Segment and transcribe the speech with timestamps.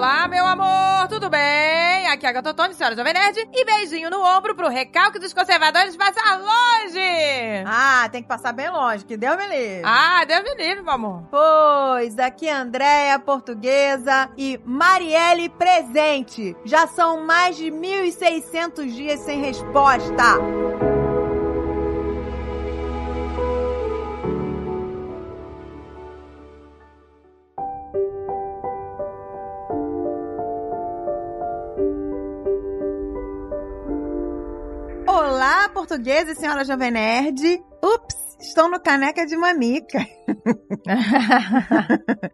[0.00, 2.08] Olá, meu amor, tudo bem?
[2.08, 3.46] Aqui é a Gatotone, senhora Jovem Nerd.
[3.52, 7.64] E beijinho no ombro pro recalque dos conservadores passar longe!
[7.66, 9.82] Ah, tem que passar bem longe, que Deus me livre.
[9.84, 11.24] Ah, Deus me livre, meu amor.
[11.30, 16.56] Pois, aqui é Andréia, portuguesa, e Marielle presente.
[16.64, 20.89] Já são mais de 1.600 dias sem resposta.
[35.70, 37.62] Portuguesa e senhora Jovem Nerd.
[37.82, 39.98] Ups, estão no caneca de manica.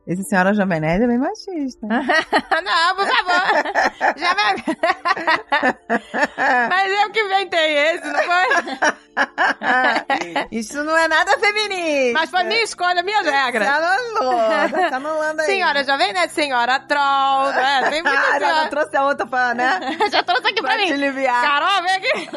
[0.06, 1.87] Esse senhora Jovem Nerd é bem machista.
[1.87, 3.42] não, por favor.
[4.16, 4.55] Já vai.
[6.69, 8.46] Mas eu que inventei esse, não foi?
[10.52, 12.18] Isso não é nada feminista.
[12.20, 13.66] Mas foi minha escolha, minhas regras.
[13.66, 15.46] Tá anulando, tá anulando aí.
[15.46, 17.91] Senhora Jovem Nerd, senhora Troll, né?
[17.91, 19.80] Tem muita Ah, já trouxe a outra pra, né?
[20.10, 20.87] Já trouxe aqui pra, Pra mim.
[20.87, 21.43] te aliviar.
[21.43, 22.29] Carol, vem aqui.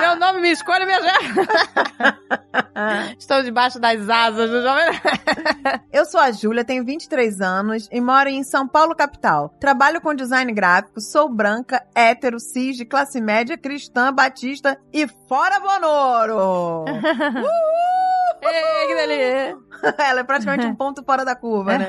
[0.00, 1.00] Meu nome, minha escolha, minha
[3.18, 5.00] Estou debaixo das asas do Jovem Nerd.
[5.92, 9.50] Eu sou a Júlia, tenho 23 anos e moro em São Paulo, capital.
[9.60, 15.60] Trabalho com design gráfico, sou branca, hétero, cis, de classe média, cristã, batista e fora
[15.60, 16.84] Bonoro!
[18.42, 19.58] Ei, que delícia.
[19.98, 21.88] Ela é praticamente um ponto fora da curva, né?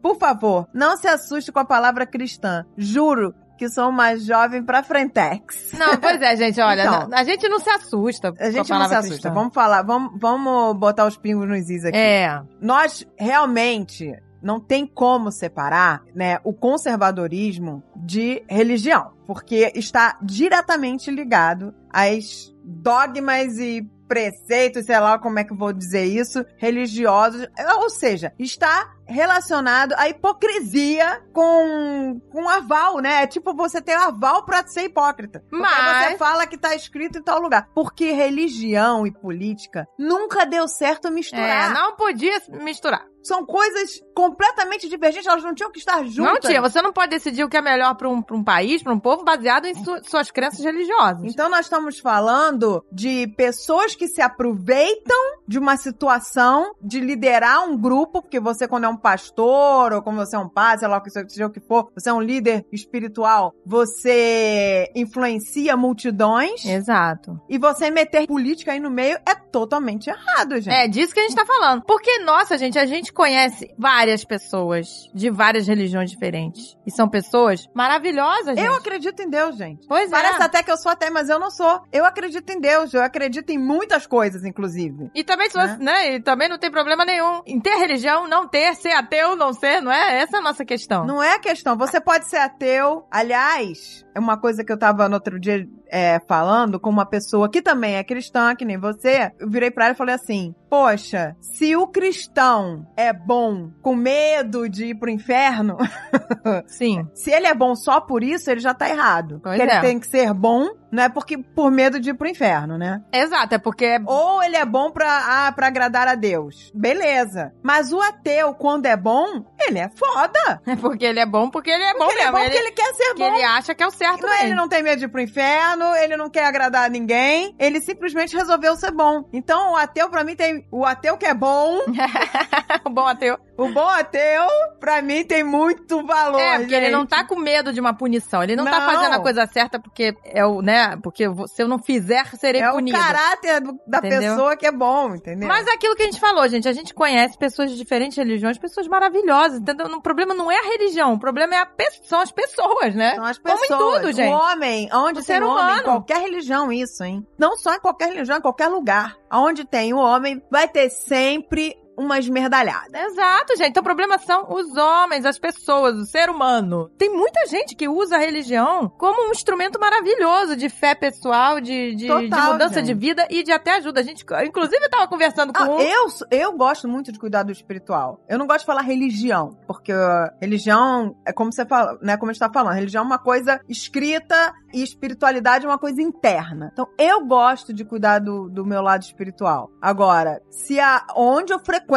[0.00, 2.64] Por favor, não se assuste com a palavra cristã.
[2.76, 5.72] Juro que sou uma jovem pra frentex.
[5.78, 7.08] Não, pois é, gente, olha, Então.
[7.12, 9.08] a gente não se assusta A gente não se assusta.
[9.14, 9.30] cristã.
[9.34, 11.96] Vamos falar, vamos, vamos botar os pingos nos is aqui.
[11.98, 21.10] É, Nós realmente não tem como separar, né, o conservadorismo de religião, porque está diretamente
[21.10, 27.46] ligado às dogmas e preceitos, sei lá como é que eu vou dizer isso, religiosos,
[27.76, 33.22] ou seja, está relacionado à hipocrisia com com aval, né?
[33.22, 35.42] É tipo você ter aval pra ser hipócrita.
[35.50, 37.68] Mas- você fala que tá escrito em tal lugar.
[37.74, 41.70] Porque religião e política nunca deu certo misturar.
[41.70, 43.04] é, não podia misturar.
[43.22, 46.32] São coisas completamente divergentes, elas não tinham que estar juntas.
[46.34, 48.82] Não tinha, você não pode decidir o que é melhor para um, pra um país,
[48.82, 51.22] para um povo, baseado em su- suas crenças religiosas.
[51.24, 57.76] Então nós estamos falando de pessoas que se aproveitam de uma situação de liderar um
[57.76, 61.02] grupo, porque você quando é um pastor, ou como você é um padre, sei lá
[61.28, 67.40] seja o que for, você é um líder espiritual, você influencia multidões, Exato.
[67.48, 70.74] e você meter política aí no meio é totalmente errado, gente.
[70.74, 71.82] É disso que a gente tá falando.
[71.84, 76.78] Porque, nossa, gente, a gente conhece várias pessoas de várias religiões diferentes.
[76.86, 78.64] E são pessoas maravilhosas, gente.
[78.64, 79.88] Eu acredito em Deus, gente.
[79.88, 80.44] Pois Parece é.
[80.44, 81.82] até que eu sou até, mas eu não sou.
[81.92, 85.10] Eu acredito em Deus, eu acredito em muitas coisas, inclusive.
[85.12, 86.14] E também, se você, né?
[86.14, 89.82] E também não tem problema nenhum em ter religião, não ter, ser ateu, não ser,
[89.82, 90.22] não é?
[90.22, 91.04] Essa é a nossa questão.
[91.04, 91.76] Não é a questão.
[91.76, 93.04] Você pode ser ateu.
[93.10, 97.48] Aliás, é uma coisa que eu tava no outro dia é, falando com uma pessoa
[97.48, 99.32] que também é cristã, que nem você.
[99.38, 104.68] Eu virei pra ela e falei assim: Poxa, se o cristão é bom com medo
[104.68, 105.78] de ir pro inferno,
[106.66, 107.08] Sim.
[107.14, 109.40] se ele é bom só por isso, ele já tá errado.
[109.42, 109.62] Pois é.
[109.62, 113.02] ele tem que ser bom, não é porque por medo de ir pro inferno, né?
[113.12, 113.98] Exato, é porque.
[114.06, 116.70] Ou ele é bom pra, ah, pra agradar a Deus.
[116.74, 117.52] Beleza.
[117.62, 120.60] Mas o ateu, quando é bom, ele é foda.
[120.68, 122.38] É porque ele é bom, porque ele é bom Porque ele é mesmo.
[122.38, 123.24] bom porque ele quer ser bom.
[123.24, 125.94] ele acha que é o certo Não, ele não tem medo de ir pro inferno,
[125.96, 129.24] ele não quer agradar a ninguém, ele simplesmente resolveu ser bom.
[129.32, 130.66] Então, o ateu, pra mim, tem.
[130.70, 131.78] O ateu que é bom,
[132.84, 133.38] o bom ateu.
[133.58, 134.46] O bom ateu,
[134.80, 136.40] pra mim, tem muito valor.
[136.40, 136.92] É, porque ele gente.
[136.94, 138.42] não tá com medo de uma punição.
[138.42, 138.86] Ele não, tá Não.
[138.92, 140.96] fazendo a coisa certa porque é o, né?
[141.02, 142.96] Porque se eu não fizer, serei É punido.
[142.96, 144.20] o caráter do- da Entendeu?
[144.34, 145.48] pessoa que é bom, entendeu?
[145.48, 146.68] Mas é aquilo que a gente falou, gente.
[146.68, 149.86] A gente conhece pessoas de diferentes religiões, pessoas maravilhosas, entendeu?
[149.88, 151.68] O problema não é a religião, o problema é a
[152.04, 153.14] são as pessoas, né?
[153.16, 153.80] São as Como pessoas.
[153.80, 154.32] em tudo, gente.
[154.32, 155.82] O homem, onde O tem ser homem, humano.
[155.82, 157.26] qualquer religião, isso, hein?
[157.38, 159.16] Não só em qualquer religião, em qualquer lugar.
[159.32, 162.96] Onde tem o homem, vai ter sempre uma esmerdalhada.
[162.98, 163.70] Exato, gente.
[163.70, 166.88] Então o problema são os homens, as pessoas, o ser humano.
[166.96, 171.94] Tem muita gente que usa a religião como um instrumento maravilhoso de fé pessoal, de,
[171.96, 172.86] de, Total, de mudança gente.
[172.86, 174.00] de vida e de até ajuda.
[174.00, 175.80] A gente, inclusive, eu tava conversando com Ah, um.
[175.80, 178.20] eu, eu gosto muito de cuidar do espiritual.
[178.28, 179.92] Eu não gosto de falar religião, porque
[180.40, 182.16] religião é como você fala, né?
[182.16, 186.00] Como a gente tá falando, religião é uma coisa escrita e espiritualidade é uma coisa
[186.00, 186.70] interna.
[186.72, 189.70] Então, eu gosto de cuidar do, do meu lado espiritual.
[189.80, 191.87] Agora, se a, onde eu frequento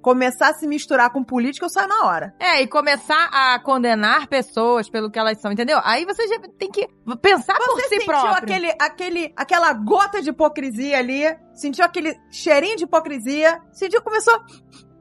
[0.00, 2.34] começar a se misturar com política, eu saio na hora.
[2.40, 5.78] É, e começar a condenar pessoas pelo que elas são, entendeu?
[5.84, 6.88] Aí você já tem que
[7.20, 8.32] pensar por Você si sentiu próprio.
[8.36, 11.24] aquele, aquele, aquela gota de hipocrisia ali?
[11.52, 13.60] Sentiu aquele cheirinho de hipocrisia?
[13.72, 14.34] Sentiu, começou...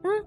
[0.06, 0.24] Hum,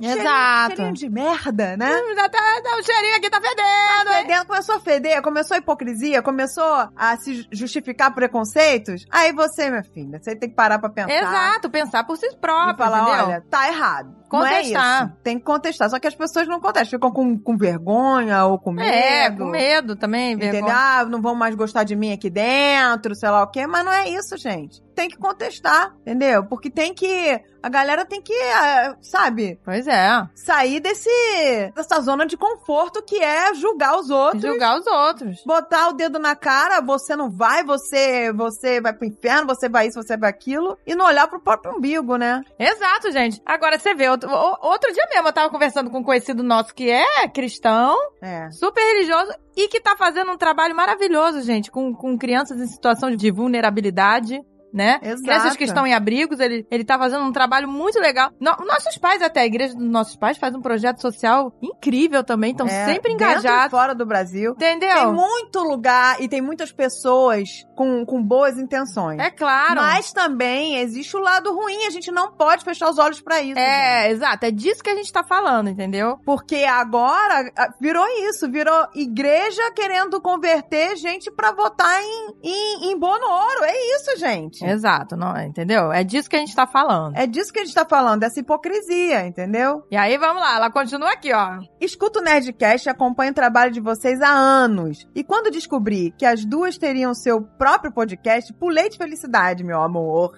[0.00, 0.76] Exato.
[0.76, 1.90] Cheirinho de merda, né?
[2.14, 4.10] Já tá, tá, o cheirinho aqui tá fedendo.
[4.12, 4.22] hein?
[4.22, 9.04] Fedendo, começou a feder, começou a hipocrisia, começou a se justificar preconceitos.
[9.10, 11.12] Aí você, minha filha, você tem que parar pra pensar.
[11.12, 13.26] Exato, pensar por si E próprio, falar, entendeu?
[13.26, 14.19] olha, tá errado.
[14.30, 15.06] Contestar.
[15.06, 15.16] Não é.
[15.22, 15.90] Tem que contestar.
[15.90, 16.98] Só que as pessoas não contestam.
[16.98, 18.88] Ficam com, com vergonha ou com medo.
[18.88, 20.52] é, com medo também, Entendeu?
[20.52, 20.74] vergonha.
[20.76, 23.66] Ah, não vão mais gostar de mim aqui dentro, sei lá o quê.
[23.66, 24.82] Mas não é isso, gente.
[24.94, 26.44] Tem que contestar, entendeu?
[26.44, 27.40] Porque tem que...
[27.62, 30.26] A galera tem que, ah, sabe, Pois é.
[30.34, 31.10] sair desse
[31.74, 34.42] dessa zona de conforto que é julgar os outros.
[34.42, 35.42] Julgar os outros.
[35.44, 39.88] Botar o dedo na cara, você não vai, você você vai pro inferno, você vai
[39.88, 42.42] isso, você vai aquilo, e não olhar pro próprio umbigo, né?
[42.58, 43.42] Exato, gente.
[43.44, 46.74] Agora você vê, outro, o- outro dia mesmo eu tava conversando com um conhecido nosso
[46.74, 48.50] que é cristão, É.
[48.50, 53.10] super religioso e que tá fazendo um trabalho maravilhoso, gente, com, com crianças em situação
[53.14, 54.40] de vulnerabilidade.
[54.72, 55.00] Né?
[55.02, 55.22] Exato.
[55.22, 58.30] Crianças que estão em abrigos, ele, ele tá fazendo um trabalho muito legal.
[58.38, 62.52] No- nossos pais, até a igreja dos nossos pais, faz um projeto social incrível também,
[62.52, 63.70] estão É, sempre engajados.
[63.70, 64.52] fora do Brasil.
[64.52, 64.94] Entendeu?
[64.94, 69.18] Tem muito lugar e tem muitas pessoas com, com boas intenções.
[69.18, 69.76] É claro.
[69.80, 73.56] Mas também existe o lado ruim, a gente não pode fechar os olhos pra isso.
[73.56, 73.58] gente.
[73.58, 74.46] É, exato.
[74.46, 76.18] É disso que a gente tá falando, entendeu?
[76.24, 77.50] Porque agora
[77.80, 83.64] virou isso, virou igreja querendo converter gente pra votar em, em, em Bonoro.
[83.64, 84.59] É isso, gente.
[84.66, 85.92] Exato, não, entendeu?
[85.92, 87.16] É disso que a gente tá falando.
[87.16, 89.82] É disso que a gente tá falando, dessa hipocrisia, entendeu?
[89.90, 91.58] E aí, vamos lá, ela continua aqui, ó.
[91.80, 95.08] Escuto o Nerdcast e acompanho o trabalho de vocês há anos.
[95.14, 100.36] E quando descobri que as duas teriam seu próprio podcast, pulei de felicidade, meu amor.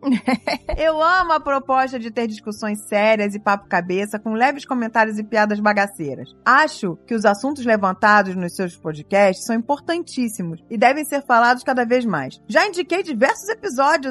[0.76, 5.24] Eu amo a proposta de ter discussões sérias e papo cabeça com leves comentários e
[5.24, 6.28] piadas bagaceiras.
[6.44, 11.84] Acho que os assuntos levantados nos seus podcasts são importantíssimos e devem ser falados cada
[11.84, 12.40] vez mais.
[12.46, 13.61] Já indiquei diversos episódios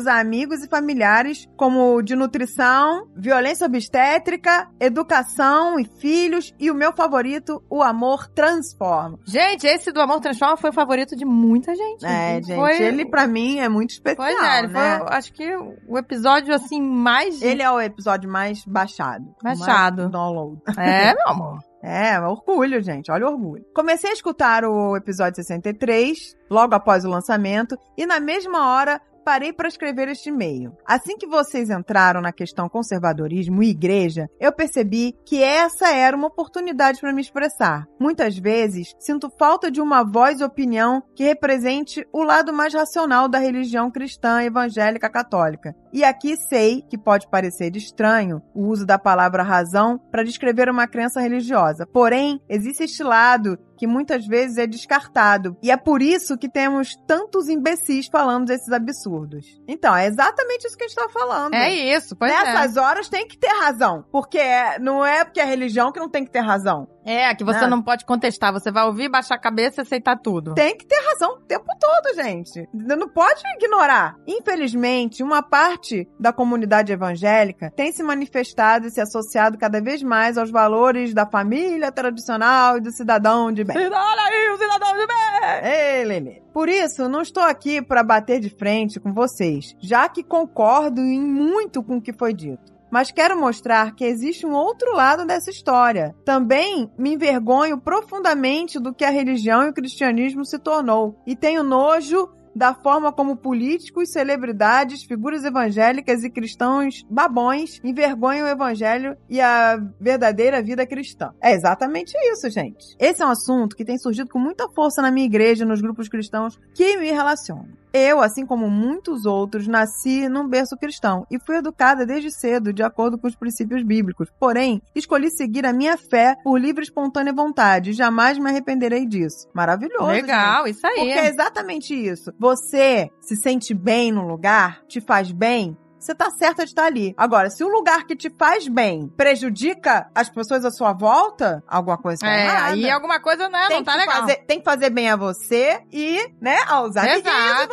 [0.08, 6.94] a amigos e familiares, como de nutrição, violência obstétrica, educação e filhos e o meu
[6.94, 9.20] favorito, o amor transforma.
[9.26, 12.06] Gente, esse do Amor Transforma foi o favorito de muita gente.
[12.06, 15.00] É, gente, Foi- ele pra mim é muito especial, Pois é, né?
[15.00, 15.56] foi, acho que,
[15.88, 17.42] o episódio, assim, mais...
[17.42, 19.26] Ele é o episódio mais baixado.
[19.44, 20.02] Baixado.
[20.04, 20.62] Mais download.
[20.78, 21.60] É, meu amor.
[21.84, 23.12] É, orgulho, gente.
[23.12, 23.66] Olha o orgulho.
[23.74, 29.54] Comecei a escutar o episódio 63, logo após o lançamento, e na mesma hora parei
[29.54, 30.76] para escrever este e-mail.
[30.86, 36.28] Assim que vocês entraram na questão conservadorismo e igreja, eu percebi que essa era uma
[36.28, 37.86] oportunidade para me expressar.
[38.00, 43.28] Muitas vezes sinto falta de uma voz e opinião que represente o lado mais racional
[43.28, 45.76] da religião cristã evangélica católica.
[45.94, 50.88] E aqui sei que pode parecer estranho o uso da palavra razão para descrever uma
[50.88, 51.86] crença religiosa.
[51.86, 55.58] Porém, existe este lado que muitas vezes é descartado.
[55.60, 59.60] E é por isso que temos tantos imbecis falando desses absurdos.
[59.68, 61.56] Então, é exatamente isso que a gente tá falando.
[61.56, 64.06] É isso, pois Nessas horas tem que ter razão.
[64.12, 66.88] Porque é- não é porque é religião que não tem que ter razão.
[67.06, 67.34] É.
[67.36, 67.68] Que você Né?
[67.68, 68.52] não pode contestar.
[68.54, 70.54] Você vai ouvir, baixar a cabeça e aceitar tudo.
[70.54, 72.68] Tem que ter razão o tempo todo, gente.
[72.74, 74.16] Não pode ignorar.
[74.28, 80.38] Infelizmente, uma parte da comunidade evangélica tem se manifestado e se associado cada vez mais
[80.38, 83.78] aos valores da família tradicional e do cidadão de bem.
[83.78, 85.72] Olha aí, o cidadão de bem!
[85.72, 86.42] Ei, Lelê.
[86.54, 91.20] Por isso, não estou aqui para bater de frente com vocês, já que concordo em
[91.22, 92.71] muito com o que foi dito.
[92.92, 96.14] Mas quero mostrar que existe um outro lado dessa história.
[96.26, 101.16] Também me envergonho profundamente do que a religião e o cristianismo se tornou.
[101.26, 108.50] E tenho nojo da forma como políticos, celebridades, figuras evangélicas e cristãos babões envergonham o
[108.50, 111.34] evangelho e a verdadeira vida cristã.
[111.42, 112.96] É exatamente isso, gente.
[113.00, 116.10] Esse é um assunto que tem surgido com muita força na minha igreja nos grupos
[116.10, 117.81] cristãos que me relacionam.
[117.94, 122.84] Eu, assim como muitos outros, nasci num berço cristão e fui educada desde cedo de
[122.84, 124.30] acordo com os princípios bíblicos.
[124.40, 129.06] Porém, escolhi seguir a minha fé por livre e espontânea vontade e jamais me arrependerei
[129.06, 129.48] disso.
[129.54, 130.12] Maravilhoso.
[130.12, 130.22] gente.
[130.22, 130.96] Legal, isso aí.
[130.96, 132.32] Porque é exatamente isso.
[132.40, 137.14] Você se sente bem no lugar, te faz bem, você tá certa de estar ali.
[137.18, 141.98] Agora, se o lugar que te faz bem prejudica as pessoas à sua volta, alguma
[141.98, 142.74] coisa tá É, errada.
[142.74, 144.22] aí alguma coisa, né, tem não tá legal.
[144.22, 147.68] fazer, tem que fazer bem a você e, né, aos amiguinhos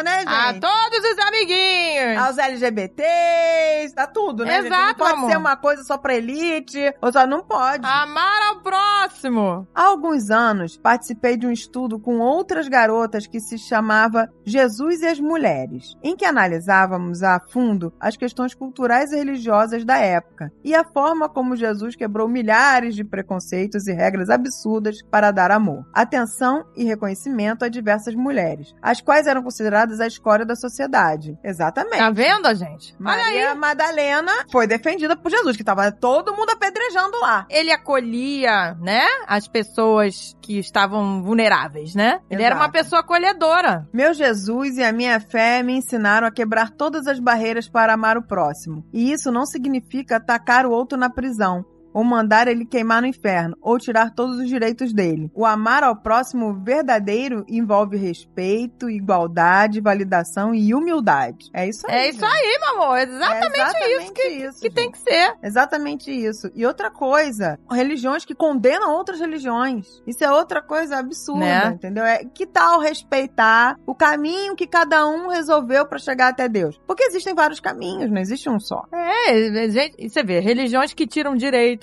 [0.00, 0.04] Exato.
[0.04, 0.28] né, gente?
[0.28, 2.18] A todos os amiguinhos!
[2.18, 4.70] Aos LGBTs, tá tudo, né, gente?
[4.70, 5.30] Não Exato, pode amor.
[5.30, 7.86] ser uma coisa só pra elite, ou só não pode.
[7.86, 9.66] Amar ao próximo!
[9.74, 15.06] Há alguns anos, participei de um estudo com outras garotas que se chamava Jesus e
[15.06, 20.74] as Mulheres, em que analisávamos a fundo as questões culturais e religiosas da época e
[20.74, 26.66] a forma como Jesus quebrou milhares de preconceitos e regras absurdas para dar amor, atenção
[26.76, 31.38] e reconhecimento a diversas mulheres, as quais eram consideradas a escória da sociedade.
[31.42, 31.98] Exatamente.
[31.98, 32.94] Tá vendo, gente?
[33.00, 33.56] Olha Maria aí.
[33.56, 37.46] Madalena foi defendida por Jesus, que tava todo mundo apedrejando lá.
[37.48, 42.20] Ele acolhia, né, as pessoas que estavam vulneráveis, né?
[42.30, 42.66] Ele era Exato.
[42.66, 43.88] uma pessoa acolhedora.
[43.92, 48.16] Meu Jesus e a minha fé me ensinaram a quebrar todas as barreiras para amar
[48.16, 48.84] o próximo.
[48.92, 53.56] E isso não significa atacar o outro na prisão, ou mandar ele queimar no inferno,
[53.60, 55.30] ou tirar todos os direitos dele.
[55.34, 61.50] O amar ao próximo verdadeiro envolve respeito, igualdade, validação e humildade.
[61.54, 61.94] É isso aí.
[61.94, 62.98] É isso aí, meu amor.
[62.98, 64.92] Exatamente, É exatamente isso que, isso, que tem gente.
[64.94, 65.34] que ser.
[65.42, 66.50] Exatamente isso.
[66.54, 69.86] E outra coisa, religiões que condenam outras religiões.
[70.06, 71.66] Isso é outra coisa absurda, Né?
[71.74, 72.04] entendeu?
[72.04, 76.80] É que tal respeitar o caminho que cada um resolveu pra chegar até Deus?
[76.86, 78.84] Porque existem vários caminhos, não existe um só.
[78.92, 81.36] É, gente, você vê, religiões que tiram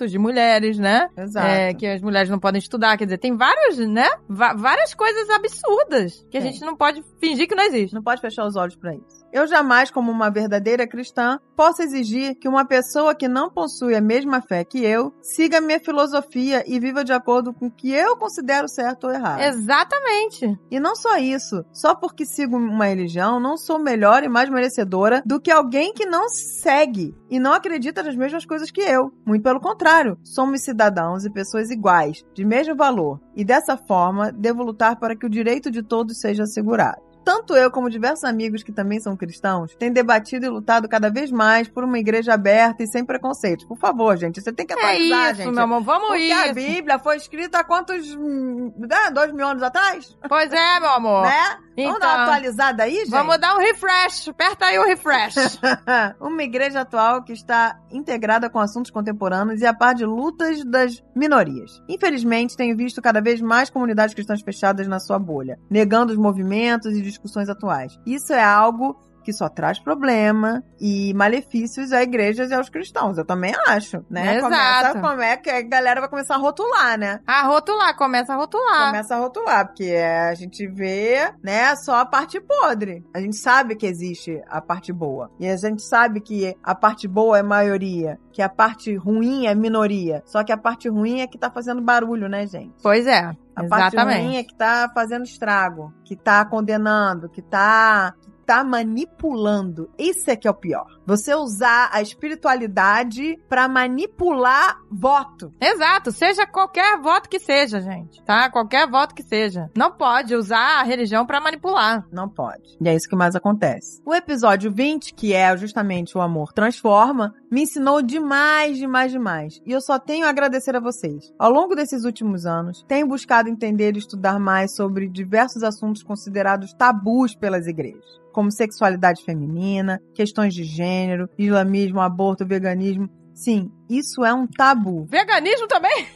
[0.07, 1.09] direitos de mulheres, né?
[1.17, 1.47] Exato.
[1.47, 4.07] É, que as mulheres não podem estudar, quer dizer, tem vários, né?
[4.27, 7.93] Va- várias coisas absurdas que a gente não pode fingir que não existe.
[7.93, 9.25] Não pode fechar os olhos pra isso.
[9.31, 14.01] Eu jamais, como uma verdadeira cristã, posso exigir que uma pessoa que não possui a
[14.01, 18.17] mesma fé que eu siga minha filosofia e viva de acordo com o que eu
[18.17, 19.41] considero certo ou errado.
[19.41, 20.57] Exatamente.
[20.71, 25.21] E não só isso, só porque sigo uma religião, não sou melhor e mais merecedora
[25.25, 29.13] do que alguém que não segue e não acredita nas mesmas coisas que eu.
[29.25, 34.63] Muito pelo contrário, somos cidadãos e pessoas iguais, de mesmo valor, e dessa forma devo
[34.63, 37.08] lutar para que o direito de todos seja assegurado.
[37.23, 41.31] Tanto eu como diversos amigos que também são cristãos têm debatido e lutado cada vez
[41.31, 43.65] mais por uma igreja aberta e sem preconceitos.
[43.65, 45.53] Por favor, gente, você tem que É atualizar, isso, gente.
[45.53, 45.81] meu amor.
[45.83, 46.55] Vamos Porque a isso.
[46.55, 48.15] Bíblia foi escrita há quantos.
[48.15, 50.17] hum, né, dois mil anos atrás?
[50.27, 51.23] Pois é, meu amor.
[51.23, 51.57] Né?
[51.83, 53.09] Vamos Então, dar uma atualizada aí, gente?
[53.09, 54.27] Vamos dar um refresh.
[54.27, 55.59] Aperta aí o refresh.
[56.19, 61.03] uma igreja atual que está integrada com assuntos contemporâneos e a par de lutas das
[61.15, 61.81] minorias.
[61.87, 66.95] Infelizmente, tenho visto cada vez mais comunidades cristãs fechadas na sua bolha, negando os movimentos
[66.95, 67.99] e discussões atuais.
[68.05, 73.17] Isso é algo que só traz problema e malefícios a igrejas e aos cristãos.
[73.17, 74.37] Eu também acho, né?
[74.37, 74.49] Exato.
[74.49, 77.19] Começa como é que a galera vai começar a rotular, né?
[77.25, 78.87] a rotular, começa a rotular.
[78.87, 83.05] Começa a rotular, porque é, a gente vê, né, só a parte podre.
[83.13, 85.29] A gente sabe que existe a parte boa.
[85.39, 89.55] E a gente sabe que a parte boa é maioria, que a parte ruim é
[89.55, 90.23] minoria.
[90.25, 92.73] Só que a parte ruim é que tá fazendo barulho, né, gente?
[92.81, 93.31] Pois é.
[93.55, 94.37] A parte ruim Exatamente.
[94.37, 98.13] é que tá fazendo estrago, que tá condenando, que tá
[98.49, 99.91] tá manipulando.
[99.95, 100.98] Isso é que é o pior.
[101.09, 105.51] Você usar a espiritualidade pra manipular voto.
[105.59, 108.47] Exato, seja qualquer voto que seja, gente, tá?
[108.51, 109.71] Qualquer voto que seja.
[109.75, 112.05] Não pode usar a religião pra manipular.
[112.11, 112.77] Não pode.
[112.79, 113.99] E é isso que mais acontece.
[114.05, 119.59] O episódio 20, que é justamente o amor transforma, me ensinou demais, demais, demais.
[119.65, 121.33] E eu só tenho a agradecer a vocês.
[121.39, 126.71] Ao longo desses últimos anos, tenho buscado entender e estudar mais sobre diversos assuntos considerados
[126.73, 128.19] tabus pelas igrejas.
[128.31, 130.98] Como sexualidade feminina, questões de gênero,
[131.37, 133.09] islamismo, aborto, veganismo.
[133.33, 135.05] Sim, isso é um tabu.
[135.09, 136.07] Veganismo também?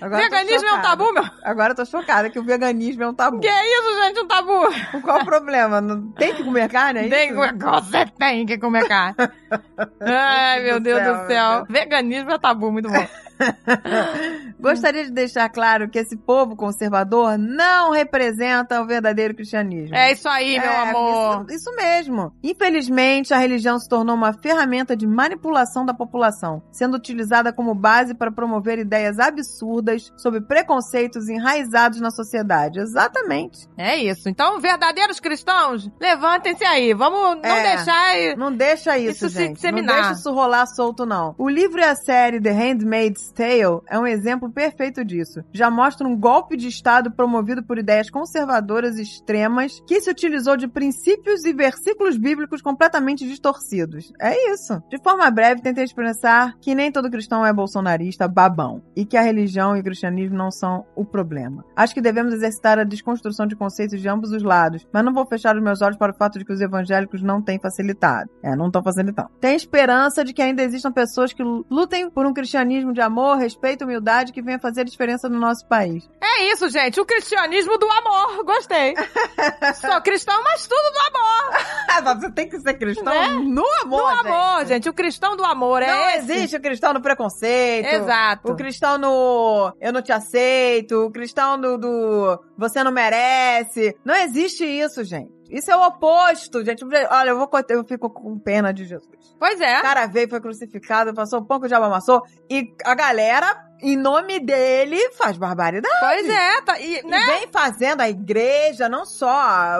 [0.00, 1.24] Agora Veganismo é um tabu, meu?
[1.44, 3.40] Agora eu tô chocada que o veganismo é um tabu.
[3.40, 5.00] Que isso, gente, um tabu?
[5.02, 5.80] Qual o problema?
[5.80, 7.00] Não tem que comer carne?
[7.00, 7.40] É Tem isso?
[7.40, 9.14] que comer- Você tem que comer carne.
[10.00, 11.66] Ai, meu Deus do céu.
[11.68, 13.06] Veganismo é tabu, muito bom.
[14.60, 19.94] Gostaria de deixar claro que esse povo conservador não representa o verdadeiro cristianismo.
[19.96, 21.46] É isso aí, meu É, amor.
[21.48, 22.32] Isso, isso mesmo.
[22.42, 27.19] Infelizmente, a religião se tornou uma ferramenta de manipulação da população, sendo utilizada
[27.54, 32.80] como base para promover ideias absurdas sobre preconceitos enraizados na sociedade.
[32.80, 33.68] Exatamente.
[33.76, 34.28] É isso.
[34.28, 36.92] Então, verdadeiros cristãos, levantem-se aí.
[36.94, 37.76] Vamos não É.
[37.76, 38.36] deixar.
[38.36, 39.48] Não deixa isso, Isso se gente.
[39.48, 39.96] Não disseminar.
[39.96, 41.34] deixa isso rolar solto, não.
[41.38, 45.42] O livro e a série The Handmaid's Tale é um exemplo perfeito disso.
[45.52, 50.68] Já mostra um golpe de Estado promovido por ideias conservadoras extremas que se utilizou de
[50.68, 54.12] princípios e versículos bíblicos completamente distorcidos.
[54.20, 54.82] É isso.
[54.88, 59.22] De forma breve, tentei expressar que nem todo cristão é bolsonarista babão e que a
[59.22, 61.64] religião e o cristianismo não são o problema.
[61.76, 65.26] Acho que devemos exercitar a desconstrução de conceitos de ambos os lados, mas não vou
[65.26, 68.30] fechar os meus olhos para o fato de que os evangélicos não têm facilitado.
[68.42, 69.28] É, não estão facilitando.
[69.40, 73.82] Tem esperança de que ainda existam pessoas que lutem por um cristianismo de amor, respeito
[73.82, 76.08] e humildade que venha fazer diferença no nosso país.
[76.22, 77.00] É isso, gente.
[77.00, 78.44] O cristianismo do amor.
[78.44, 78.94] Gostei.
[79.80, 82.20] Sou cristão, mas tudo do amor.
[82.20, 83.28] Você tem que ser cristão Né?
[83.28, 84.68] no amor, Do amor, gente.
[84.68, 84.88] gente.
[84.88, 85.80] O cristão do amor.
[85.80, 86.32] Não é esse.
[86.32, 87.86] existe o cristão no preconceito.
[87.86, 88.52] Exato.
[88.52, 93.96] O cristão no eu não te aceito, o cristão do, do você não merece.
[94.04, 95.39] Não existe isso, gente.
[95.50, 96.84] Isso é o oposto, gente.
[96.84, 99.08] Olha, eu vou eu fico com pena de Jesus.
[99.38, 99.78] Pois é.
[99.78, 103.46] O cara veio, foi crucificado, passou o pão que o diabo amassou, e a galera,
[103.82, 105.94] em nome dele, faz barbaridade.
[105.98, 107.18] Pois é, tá, e, E né?
[107.26, 109.78] vem fazendo a igreja, não só a,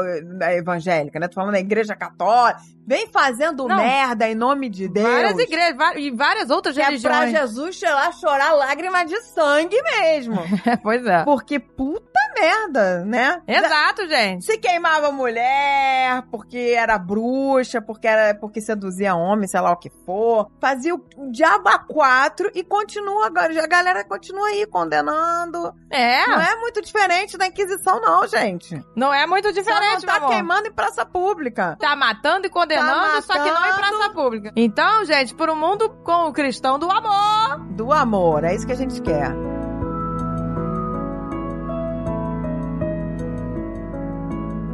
[0.57, 1.29] evangélica, né?
[1.29, 2.59] Tô falando da igreja católica.
[2.91, 3.77] Vem fazendo Não.
[3.77, 5.07] merda em nome de Deus.
[5.07, 7.31] Várias igrejas e várias outras Que é pra religiões.
[7.31, 10.35] Jesus sei lá, chorar lágrima de sangue mesmo.
[10.83, 11.23] pois é.
[11.23, 13.43] Porque puta merda, né?
[13.47, 14.45] Exato, gente.
[14.45, 19.91] Se queimava mulher, porque era bruxa, porque era porque seduzia homem, sei lá o que
[20.05, 20.51] for.
[20.61, 23.51] Fazia o, diabo a quatro e continua agora.
[23.63, 25.73] A galera continua aí condenando.
[25.91, 28.81] É, Não é muito diferente da Inquisição, não, gente.
[28.95, 31.77] não é muito Só não diferente, tá queimando em praça pública.
[31.81, 33.99] Tá matando e condenando, Tá só que não em matando.
[33.99, 34.53] praça pública.
[34.57, 37.59] Então, gente, por um mundo com o cristão do amor.
[37.71, 39.50] Do amor, é isso que a gente quer.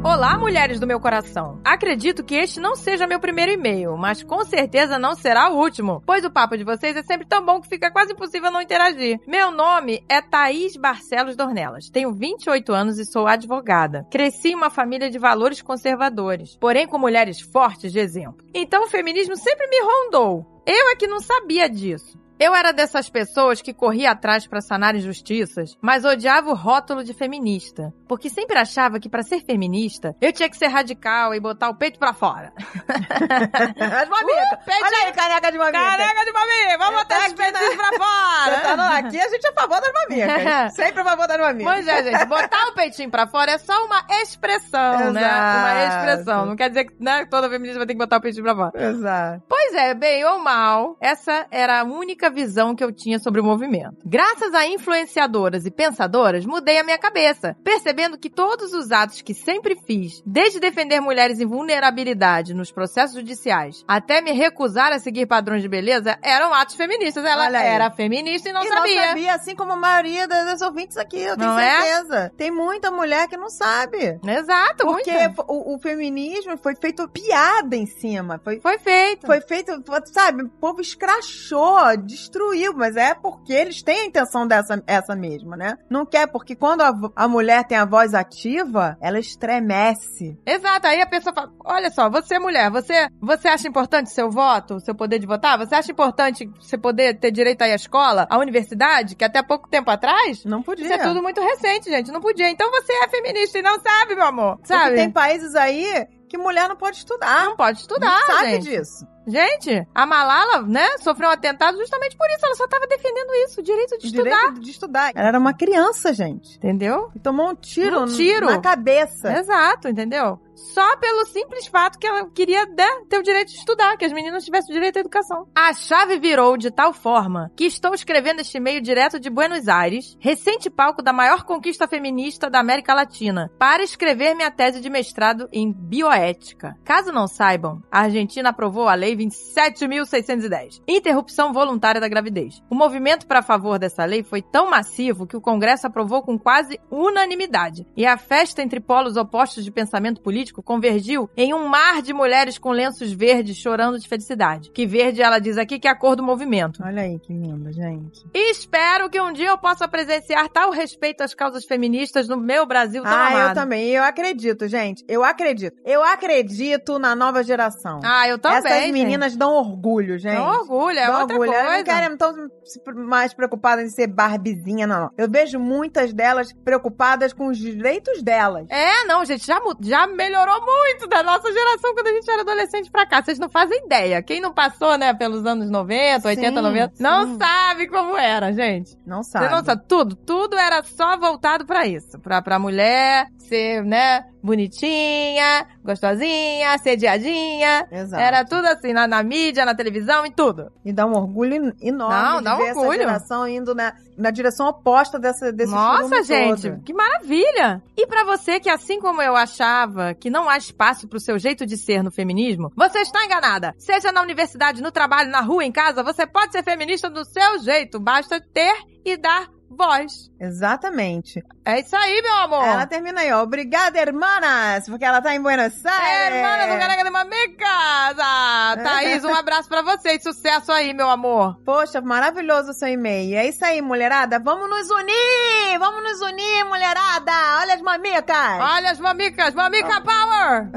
[0.09, 1.61] Olá, mulheres do meu coração.
[1.65, 6.01] Acredito que este não seja meu primeiro e-mail, mas com certeza não será o último,
[6.07, 9.19] pois o papo de vocês é sempre tão bom que fica quase impossível não interagir.
[9.27, 11.91] Meu nome é Thaís Barcelos Dornelas.
[11.91, 14.07] Tenho 28 anos e sou advogada.
[14.09, 18.47] Cresci em uma família de valores conservadores, porém com mulheres fortes de exemplo.
[18.55, 20.63] Então o feminismo sempre me rondou.
[20.65, 22.17] Eu é que não sabia disso.
[22.39, 27.15] Eu era dessas pessoas que corria atrás para sanar injustiças, mas odiava o rótulo de
[27.15, 31.69] feminista, porque sempre achava que para ser feminista eu tinha que ser radical e botar
[31.71, 32.53] o peito pra fora.
[32.57, 34.53] As mamicas.
[34.53, 35.79] Uh, peito- Olha aí, caneca de mamita.
[35.79, 38.57] Careca de mami, vamos botar Tá os peitinhos pra fora.
[38.67, 40.75] Tá, não, aqui a gente é a favor das mamicas.
[40.77, 41.73] Sempre a favor das mamicas.
[41.73, 45.21] Pois é, gente, botar o peitinho pra fora é só uma expressão, né?
[45.21, 45.97] Uma Exato.
[45.97, 46.47] expressão.
[46.47, 48.73] Não quer dizer que né, toda feminista vai ter que botar o peitinho pra fora.
[48.91, 49.43] Exato.
[49.49, 53.45] Pois é, bem ou mal, essa era a única visão que eu tinha sobre o
[53.45, 53.97] movimento.
[54.05, 59.35] Graças a influenciadoras e pensadoras, mudei a minha cabeça, percebendo que todos os atos que
[59.35, 65.27] sempre fiz, desde defender mulheres em vulnerabilidade nos processos judiciais, até me recusar a seguir
[65.27, 67.25] padrões de beleza, eram atos feministas.
[67.25, 69.01] Ela era feminista e não e sabia.
[69.01, 71.83] não sabia, assim como a maioria das ouvintes aqui, eu tenho Não é?
[71.83, 72.33] certeza.
[72.37, 74.19] Tem muita mulher que não sabe.
[74.27, 75.11] Exato, Porque
[75.49, 78.41] o, o feminismo foi feito piada em cima.
[78.43, 79.27] Foi, Foi feito.
[79.27, 84.83] foi feito, sabe, o povo escrachou, destruiu, mas é porque eles têm a intenção dessa
[84.87, 85.77] essa mesma, né?
[85.91, 90.39] Não quer, porque quando a, a mulher tem a voz ativa, ela estremece.
[90.47, 94.31] Exato, aí a pessoa fala, olha só, você é mulher, você, você acha importante seu
[94.31, 95.59] voto, seu poder de votar?
[95.59, 99.43] Você acha importante você poder ter direito a ir à escola, à universidade, que até
[99.43, 100.85] pouco tempo atrás, Não podia.
[100.85, 102.49] isso é tudo muito recente, gente, não podia.
[102.51, 104.97] Então você é feminista e não sabe, meu amor, Porque sabe?
[104.97, 107.45] tem países aí que mulher não pode estudar.
[107.45, 108.65] Não pode estudar, não sabe gente.
[108.65, 109.07] disso.
[109.27, 113.61] Gente, a Malala, né, sofreu um atentado justamente por isso, ela só tava defendendo isso,
[113.61, 115.11] o direito de O estudar, direito de estudar.
[115.15, 116.57] Ela era uma criança, gente.
[116.57, 117.11] entendeu?
[117.15, 118.47] E tomou um tiro, Um tiro.
[118.47, 119.33] na cabeça.
[119.37, 120.39] Exato, entendeu?
[120.57, 124.13] Só pelo simples fato que ela queria né, ter o direito de estudar, que as
[124.13, 125.47] meninas tivessem o direito à educação.
[125.55, 130.17] A chave virou de tal forma que estou escrevendo este e-mail direto de Buenos Aires,
[130.19, 135.47] recente palco da maior conquista feminista da América Latina, para escrever minha tese de mestrado
[135.53, 136.75] em bioética.
[136.83, 142.63] Caso não saibam, a Argentina aprovou a Lei 27.610, interrupção voluntária da gravidez.
[142.71, 146.81] O movimento para favor dessa lei foi tão massivo que o Congresso aprovou com quase
[146.91, 152.13] unanimidade, e a festa entre polos opostos de pensamento político convergiu em um mar de
[152.13, 154.71] mulheres com lenços verdes chorando de felicidade.
[154.71, 156.83] Que verde ela diz aqui que é a cor do movimento.
[156.85, 158.25] Olha aí que lindo, gente.
[158.35, 162.67] E espero que um dia eu possa presenciar tal respeito às causas feministas no meu
[162.67, 163.49] Brasil tão Ah, amado.
[163.51, 163.89] eu também.
[163.91, 165.05] Eu acredito, gente.
[165.09, 165.77] Eu acredito.
[165.85, 168.01] Eu acredito na nova geração.
[168.05, 168.59] Ah, eu também.
[168.59, 168.93] Essas gente.
[168.93, 170.35] meninas dão orgulho, gente.
[170.37, 171.53] Dão orgulho, é Dão outra orgulho.
[171.53, 171.77] Coisa.
[171.77, 172.49] não querem, não
[172.85, 175.11] pre- mais preocupadas em ser barbizinha, não.
[175.17, 178.67] Eu vejo muitas delas preocupadas com os direitos delas.
[178.71, 182.91] É, não, gente, já, já melhorou muito da nossa geração quando a gente era adolescente
[182.91, 183.23] pra cá.
[183.23, 184.23] Vocês não fazem ideia.
[184.23, 187.39] Quem não passou, né, pelos anos 90, 80, Sim, 90, não sim.
[187.39, 188.97] sabe como era, gente.
[189.07, 189.49] Não Você sabe.
[189.51, 192.19] não sabe, tudo, tudo era só voltado pra isso.
[192.21, 197.87] Pra, pra mulher ser, né, bonitinha, gostosinha, sediadinha.
[197.91, 198.23] Exato.
[198.23, 200.71] Era tudo assim, na, na mídia, na televisão e tudo.
[200.85, 202.89] E dá um orgulho enorme Não, dá um ver orgulho.
[202.93, 206.83] essa geração indo na, na direção oposta dessa, desse Nossa, gente, todo.
[206.83, 207.83] que maravilha!
[207.97, 211.67] E pra você que, assim como eu achava que não há espaço pro seu jeito
[211.67, 213.75] de ser no feminismo, você está enganada.
[213.79, 217.59] Seja na universidade, no trabalho, na rua, em casa, você pode ser feminista do seu
[217.61, 217.99] jeito.
[217.99, 220.31] Basta ter e dar voz.
[220.41, 221.43] Exatamente.
[221.65, 222.65] É isso aí, meu amor.
[222.65, 223.43] Ela termina aí, ó.
[223.43, 226.35] Obrigada, hermanas, porque ela tá em Buenos Aires.
[226.35, 228.17] É, hermana do Careca de Mamicas!
[228.19, 230.23] Ah, Thaís, um abraço pra vocês.
[230.23, 231.57] Sucesso aí, meu amor.
[231.65, 233.37] Poxa, maravilhoso o seu e-mail.
[233.37, 234.39] É isso aí, mulherada.
[234.39, 235.79] Vamos nos unir!
[235.79, 237.33] Vamos nos unir, mulherada!
[237.61, 238.61] Olha as mamicas!
[238.61, 240.71] Olha as mamicas, mamica power!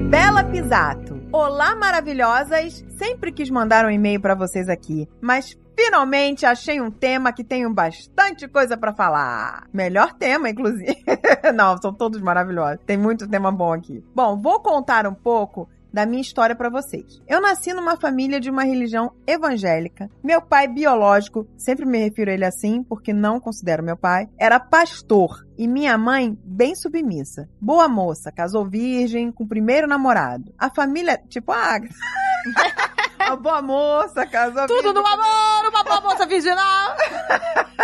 [0.08, 1.15] Bela Pisato.
[1.38, 2.82] Olá, maravilhosas!
[2.96, 7.70] Sempre quis mandar um e-mail pra vocês aqui, mas finalmente achei um tema que tenho
[7.74, 9.68] bastante coisa pra falar.
[9.70, 10.96] Melhor tema, inclusive.
[11.54, 12.80] Não, são todos maravilhosos.
[12.86, 14.02] Tem muito tema bom aqui.
[14.14, 17.20] Bom, vou contar um pouco da minha história para vocês.
[17.26, 20.10] Eu nasci numa família de uma religião evangélica.
[20.22, 24.60] Meu pai biológico, sempre me refiro a ele assim porque não considero meu pai, era
[24.60, 27.48] pastor e minha mãe bem submissa.
[27.60, 30.52] Boa moça, casou virgem com o primeiro namorado.
[30.58, 31.78] A família, tipo, ah,
[33.18, 36.96] a boa moça, casou Tudo no amor, uma boa moça virginal.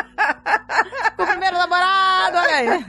[1.17, 2.85] Com o primeiro namorado, olha aí.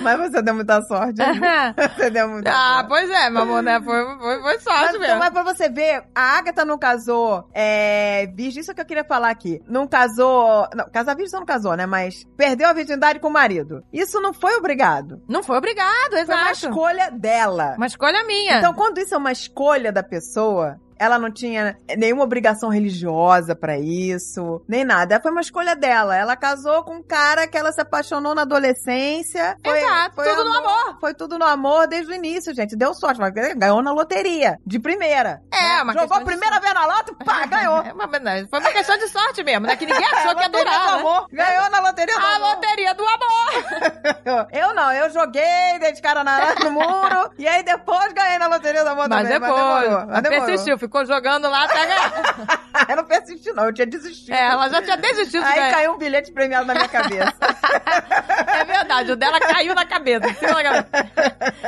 [0.00, 1.20] Mas você deu muita sorte.
[1.96, 2.88] Você deu muita Ah, sorte.
[2.88, 3.80] pois é, meu amor, né?
[3.82, 5.18] Foi, foi, foi sorte Mas, mesmo.
[5.18, 9.30] mas pra você ver, a Agatha não casou é, virgem, isso que eu queria falar
[9.30, 9.60] aqui.
[9.68, 10.66] Não casou.
[10.74, 11.86] Não, casar virgem não casou, né?
[11.86, 13.82] Mas perdeu a virgindade com o marido.
[13.92, 15.20] Isso não foi obrigado.
[15.28, 16.52] Não foi obrigado, Foi uma exato.
[16.68, 17.74] escolha dela.
[17.76, 18.58] Uma escolha minha.
[18.58, 23.78] Então, quando isso é uma escolha da pessoa, ela não tinha nenhuma obrigação religiosa pra
[23.78, 25.18] isso, nem nada.
[25.18, 26.14] Foi uma escolha dela.
[26.14, 29.56] Ela casou com um cara que ela se apaixonou na adolescência.
[29.64, 31.00] Foi, Exato, foi tudo no amor.
[31.00, 32.76] Foi tudo no amor desde o início, gente.
[32.76, 34.58] Deu sorte, mas ganhou na loteria.
[34.66, 35.40] De primeira.
[35.50, 35.82] É, né?
[35.82, 37.78] uma Jogou a primeira vez na loto, pá, ganhou.
[37.78, 39.76] É, mas, foi uma questão de sorte mesmo, né?
[39.76, 41.00] Que ninguém achou que ia durar, do né?
[41.00, 41.26] amor.
[41.32, 42.48] Ganhou na loteria do A amor.
[42.50, 44.50] loteria do amor.
[44.52, 48.48] Eu não, eu joguei, dei de cara na, no muro, e aí depois ganhei na
[48.48, 49.40] loteria do amor Mas também.
[49.40, 50.06] depois, mas demorou.
[50.06, 50.46] Mas demorou.
[50.46, 52.12] persistiu, ficou jogando lá até ganhar.
[52.90, 54.34] eu não persisti, não, eu tinha desistido.
[54.34, 57.32] É, ela já tinha desistido de Aí caiu um bilhete premiado na minha cabeça.
[58.50, 60.26] É verdade, o dela caiu na cabeça.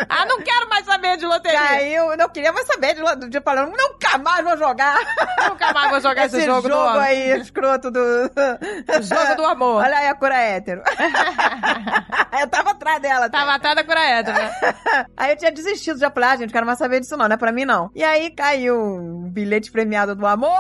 [0.09, 1.59] Ah, não quero mais saber de loteria.
[1.59, 4.99] caiu, não queria mais saber de, de falando, nunca mais vou jogar
[5.49, 7.01] Nunca mais vou jogar esse, esse jogo, do amor.
[7.01, 8.01] aí, escroto do...
[8.01, 9.83] O jogo do amor.
[9.83, 10.83] Olha aí a cura hétero.
[12.41, 13.27] eu tava atrás dela.
[13.27, 13.39] até.
[13.39, 14.53] Tava atrás da curaeta, né?
[15.17, 17.35] Aí eu tinha desistido, já falei, ah, gente, não quero mais saber disso não, não
[17.35, 17.91] é pra mim não.
[17.95, 20.51] E aí caiu um bilhete premiado do amor,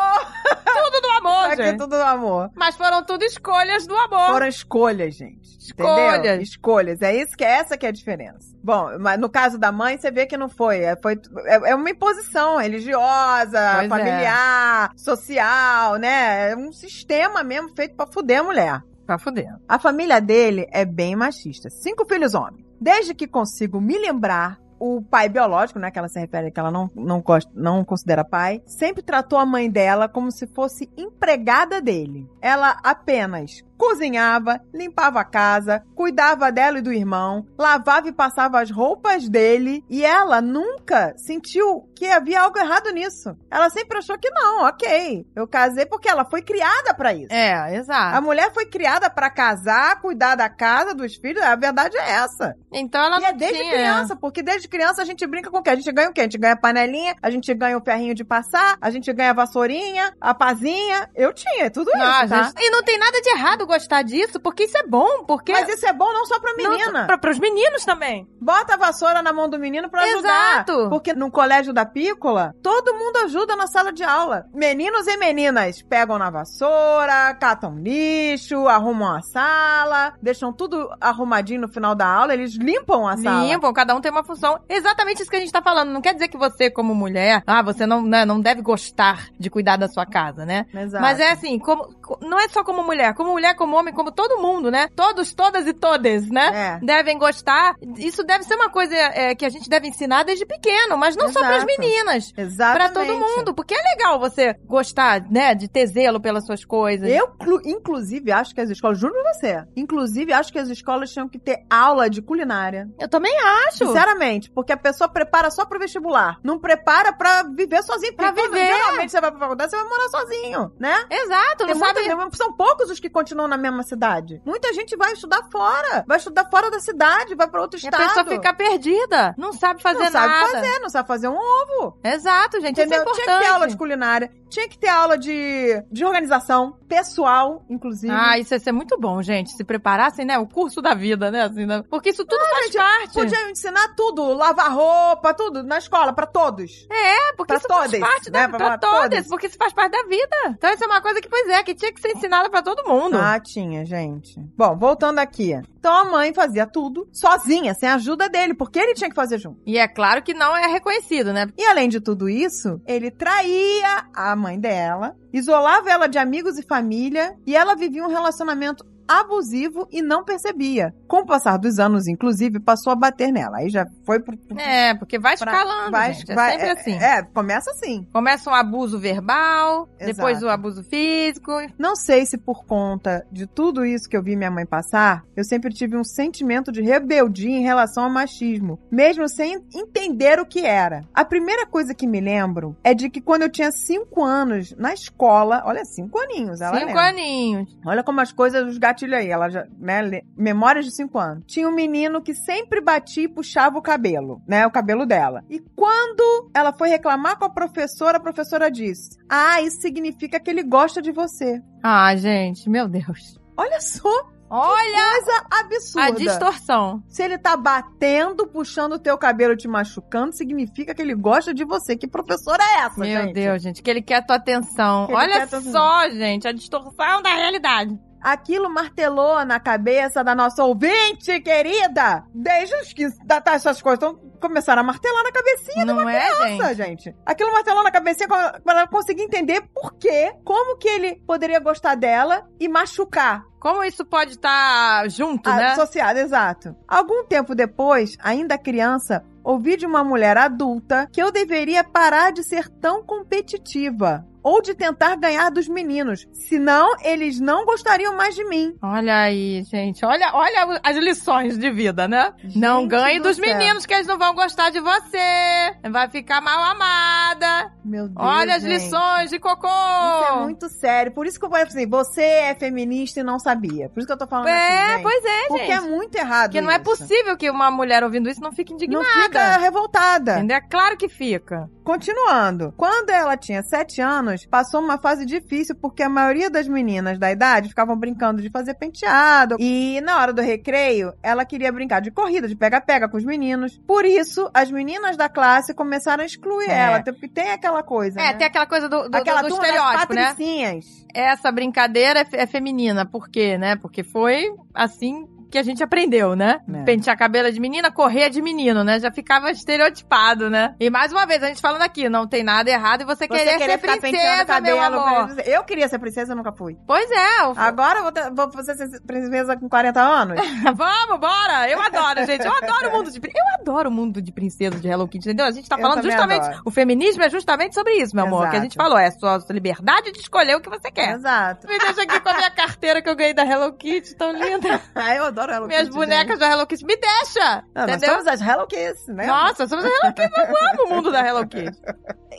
[0.65, 1.79] Tudo do amor, aqui gente.
[1.79, 2.51] tudo do amor.
[2.55, 4.27] Mas foram tudo escolhas do amor.
[4.33, 5.59] Foram escolhas, gente.
[5.59, 6.19] Escolhas.
[6.19, 6.41] Entendeu?
[6.43, 7.03] Escolhas.
[7.03, 8.55] É isso que é essa que é a diferença.
[8.62, 10.81] Bom, mas no caso da mãe, você vê que não foi.
[10.81, 13.88] É, foi, é, é uma imposição religiosa, Pois é.
[13.88, 16.51] familiar, social, né?
[16.51, 18.83] É um sistema mesmo feito pra fuder a mulher.
[19.07, 19.49] Pra fuder.
[19.69, 21.69] A família dele é bem machista.
[21.71, 22.65] Cinco filhos homens.
[22.81, 26.73] Desde que consigo me lembrar, o pai biológico, né, que ela se refere, que ela
[26.73, 31.81] não, não, gosta, não considera pai, sempre tratou a mãe dela como se fosse empregada
[31.81, 32.29] dele.
[32.40, 38.71] Ela apenas cozinhava, limpava a casa, cuidava dela e do irmão, lavava e passava as
[38.71, 43.37] roupas dele, e ela nunca sentiu que havia algo errado nisso.
[43.51, 45.27] Ela sempre achou que não, ok.
[45.35, 47.33] Eu casei porque ela foi criada pra isso.
[47.33, 48.23] É, A exato.
[48.23, 52.55] mulher foi criada pra casar, cuidar da casa, dos filhos, a verdade é essa.
[52.73, 53.73] Então ela e é desde tinha...
[53.73, 55.71] criança, porque desde criança a gente brinca com o quê?
[55.71, 56.21] A gente ganha o quê?
[56.21, 59.35] A gente ganha panelinha, a gente ganha o ferrinho de passar, a gente ganha a
[59.35, 61.11] vassourinha, a pazinha.
[61.16, 62.42] Eu tinha, é tudo Não, isso, tá?
[62.45, 65.53] gente, E não tem nada de errado gostar disso, porque isso é bom, porque...
[65.53, 67.07] Mas isso é bom não só pra Não, menina.
[67.07, 68.29] pra, pros meninos também.
[68.41, 70.53] Bota a vassoura na mão do menino pra ajudar.
[70.69, 70.89] Exato.
[70.91, 74.47] Porque no colégio da Pícola, todo mundo ajuda na sala de aula.
[74.53, 81.69] Meninos e meninas pegam na vassoura, catam lixo, arrumam a sala, deixam tudo arrumadinho no
[81.69, 83.45] final da aula, eles limpam a sala.
[83.47, 84.61] Limpam, cada um tem uma função.
[84.69, 85.91] Exatamente isso que a gente tá falando.
[85.91, 89.49] Não quer dizer que você, como mulher, ah, você não, né, não deve gostar de
[89.51, 90.67] cuidar da sua casa, né?
[90.75, 91.03] Exato.
[91.03, 94.11] Mas é assim, como, co- não é só como mulher, como mulher, como homem, como
[94.11, 94.88] todo mundo, né?
[94.96, 96.79] Todos, todas e todas, né?
[96.83, 96.85] É.
[96.85, 97.75] Devem gostar.
[97.96, 101.33] Isso deve ser uma coisa é, que a gente deve ensinar desde pequeno, mas não
[101.33, 101.66] só pras Exato.
[101.79, 102.33] meninas.
[102.33, 102.92] Pra Exatamente.
[102.92, 107.09] todo mundo, porque é legal você gostar, né, de ter zelo pelas suas coisas.
[107.09, 111.12] Eu, clu- inclusive, acho que as escolas, juro pra você, inclusive, acho que as escolas
[111.12, 112.88] tinham que ter aula de culinária.
[112.98, 113.33] Eu também
[113.68, 113.87] acho.
[113.87, 116.38] Sinceramente, porque a pessoa prepara só pro vestibular.
[116.42, 118.14] Não prepara pra viver sozinho.
[118.16, 118.66] Pra viver.
[118.66, 121.05] Geralmente você vai pra faculdade, você vai morar sozinho, né?
[121.11, 122.01] Exato, Tem não sabe...
[122.37, 124.40] são poucos os que continuam na mesma cidade.
[124.44, 126.05] Muita gente vai estudar fora.
[126.07, 128.09] Vai estudar fora da cidade, vai pra outro E a estado.
[128.09, 130.46] pessoa fica perdida, não sabe fazer não sabe nada.
[130.52, 131.98] fazer, não sabe fazer um ovo.
[132.05, 133.00] Exato, gente, Entendeu?
[133.00, 133.38] isso é Tinha importante.
[133.38, 134.31] que ter aula de culinária.
[134.50, 138.12] Tinha que ter aula de, de organização pessoal, inclusive.
[138.14, 139.50] Ah, isso ia ser muito bom, gente.
[139.57, 140.38] Se preparassem, né?
[140.38, 141.42] O curso da vida, né?
[141.44, 141.83] Assim, né?
[141.88, 143.14] Porque isso tudo faz gente, parte.
[143.14, 146.87] Podia ensinar tudo, lavar roupa, tudo, na escola, pra todos.
[146.90, 148.42] É, porque pra isso todas, faz parte né?
[148.42, 149.26] da Pra- pra, pra todas.
[149.26, 150.37] porque isso faz parte da vida.
[150.48, 152.87] Então isso é uma coisa que, pois é, que tinha que ser ensinada pra todo
[152.87, 153.16] mundo.
[153.18, 154.40] Ah, tinha, gente.
[154.57, 155.53] Bom, voltando aqui.
[155.79, 159.38] Então a mãe fazia tudo sozinha, sem a ajuda dele, porque ele tinha que fazer
[159.38, 159.61] junto.
[159.66, 161.47] E é claro que não é reconhecido, né?
[161.59, 166.62] E além de tudo isso, ele traía a mãe dela, isolava ela de amigos e
[166.62, 168.85] família, e ela vivia um relacionamento
[169.20, 170.94] abusivo e não percebia.
[171.07, 173.59] Com o passar dos anos, inclusive, passou a bater nela.
[173.59, 174.37] Aí já foi pro.
[174.59, 176.33] É, porque vai escalando, vai- gente.
[176.33, 176.94] É vai- sempre é- assim.
[176.94, 178.07] É, começa assim.
[178.12, 180.46] Começa um abuso verbal, depois Exato.
[180.46, 181.53] o abuso físico.
[181.79, 185.44] Não sei se por conta de tudo isso que eu vi minha mãe passar, eu
[185.44, 190.64] sempre tive um sentimento de rebeldia em relação ao machismo, mesmo sem entender o que
[190.64, 191.03] era.
[191.14, 194.92] A primeira coisa que me lembro é de que quando eu tinha cinco anos, na
[194.92, 197.09] escola, olha, cinco aninhos, ela cinco lembra.
[197.09, 197.79] aninhos.
[197.85, 198.79] Olha como as coisas, os
[199.15, 201.45] aí, ela já, né, memórias de cinco anos.
[201.47, 205.43] Tinha um menino que sempre batia e puxava o cabelo, né, o cabelo dela.
[205.51, 210.51] E quando ela foi reclamar com a professora, a professora disse: "Ah, isso significa que
[210.51, 211.61] ele gosta de você".
[211.83, 213.38] Ah, gente, meu Deus.
[213.57, 214.09] Olha só,
[214.55, 216.07] Olha coisa absurda.
[216.09, 217.03] a distorção.
[217.09, 221.65] Se ele tá batendo, puxando o teu cabelo, te machucando, significa que ele gosta de
[221.65, 221.97] você.
[221.97, 223.33] Que professora é essa, Meu gente?
[223.33, 225.07] Deus, gente, que ele quer a tua atenção.
[225.07, 225.73] Que Olha atenção.
[225.73, 227.99] só, gente, a distorção da realidade.
[228.23, 232.25] Aquilo martelou na cabeça da nossa ouvinte, querida.
[232.35, 236.21] Desde os que tá, tá, essas coisas tão, começaram a martelar na cabecinha Não é,
[236.21, 236.59] gente?
[236.59, 237.17] Nossa, gente.
[237.27, 241.59] Aquilo martelou na cabecinha pra pra ela conseguir entender por quê, como que ele poderia
[241.61, 243.43] gostar dela e machucar.
[243.61, 245.67] Como isso pode estar junto, Ah, né?
[245.73, 246.75] Associado, exato.
[246.89, 252.43] Algum tempo depois, ainda criança, ouvi de uma mulher adulta que eu deveria parar de
[252.43, 254.25] ser tão competitiva.
[254.42, 256.26] Ou de tentar ganhar dos meninos.
[256.33, 258.74] Senão, eles não gostariam mais de mim.
[258.83, 260.05] Olha aí, gente.
[260.05, 262.33] Olha, olha as lições de vida, né?
[262.57, 263.46] não Gente ganhe do dos céu.
[263.46, 265.74] meninos, que eles não vão gostar de você.
[265.90, 267.72] Vai ficar mal amada.
[267.85, 268.16] Meu Deus.
[268.18, 268.72] Olha as gente.
[268.72, 269.66] lições de cocô.
[269.68, 271.12] Isso é muito sério.
[271.12, 273.88] Por isso que eu falei assim: você é feminista e não sabia.
[273.88, 274.92] Por isso que eu tô falando É, assim.
[274.92, 275.02] gente.
[275.02, 275.72] pois é, Porque gente.
[275.76, 276.44] é muito errado.
[276.50, 279.22] Porque não é possível que uma mulher ouvindo isso não fique Não indignada.
[279.24, 280.33] fica revoltada.
[280.38, 280.57] Entendeu?
[280.57, 281.68] É claro que fica.
[281.85, 282.72] Continuando.
[282.76, 287.31] Quando ela tinha sete anos, passou uma fase difícil porque a maioria das meninas da
[287.31, 289.57] idade ficavam brincando de fazer penteado.
[289.59, 293.79] E na hora do recreio, ela queria brincar de corrida, de pega-pega com os meninos.
[293.87, 296.79] Por isso, as meninas da classe começaram a excluir É.
[296.79, 297.03] ela.
[297.03, 298.21] Porque tem aquela coisa.
[298.21, 298.35] É, né?
[298.35, 300.81] tem aquela coisa do, do, aquela do turma estereótipo, das né?
[301.14, 303.05] Essa brincadeira é, é feminina.
[303.05, 303.77] Por quê, né?
[303.77, 306.61] Porque foi assim que a gente aprendeu, né?
[306.73, 306.83] É.
[306.85, 308.99] Pentear cabelo é de menina, correr é de menino, né?
[308.99, 310.75] Já ficava estereotipado, né?
[310.81, 313.29] E mais uma vez, a gente falando aqui, não tem nada errado e você, Você
[313.29, 314.79] querer, querer ser princesa, cabelo.
[314.79, 315.35] meu amor.
[315.45, 316.77] Eu queria ser princesa, eu nunca fui.
[316.87, 320.37] Pois é, o- Agora eu vou, ter, vou fazer ser princesa com 40 anos.
[320.75, 321.69] vamos, bora!
[321.71, 322.45] Eu adoro, gente.
[322.47, 325.47] Eu adoro o mundo de Eu adoro o mundo de princesas de Hello Kitty, entendeu?
[325.47, 326.47] A gente tá Eu falando justamente.
[326.47, 326.62] adoro.
[326.65, 328.49] O feminismo é justamente sobre isso, meu amor.
[328.51, 328.88] Que a gente Exato.
[328.88, 328.99] falou.
[328.99, 331.15] É sua liberdade de escolher o que você quer.
[331.15, 331.67] Exato.
[331.67, 334.81] Me deixa aqui com a minha carteira que eu ganhei da Hello Kitty, tão linda.
[334.95, 336.85] Ah, eu adoro Hello Minhas Kitty, bonecas da Hello Kitty.
[336.85, 337.64] Me deixa!
[337.74, 339.26] Não, nós somos as Hello Kiss, né?
[339.26, 340.40] Nossa, somos a Hello Kitty.
[340.40, 341.78] Eu amo o mundo da Hello Kitty.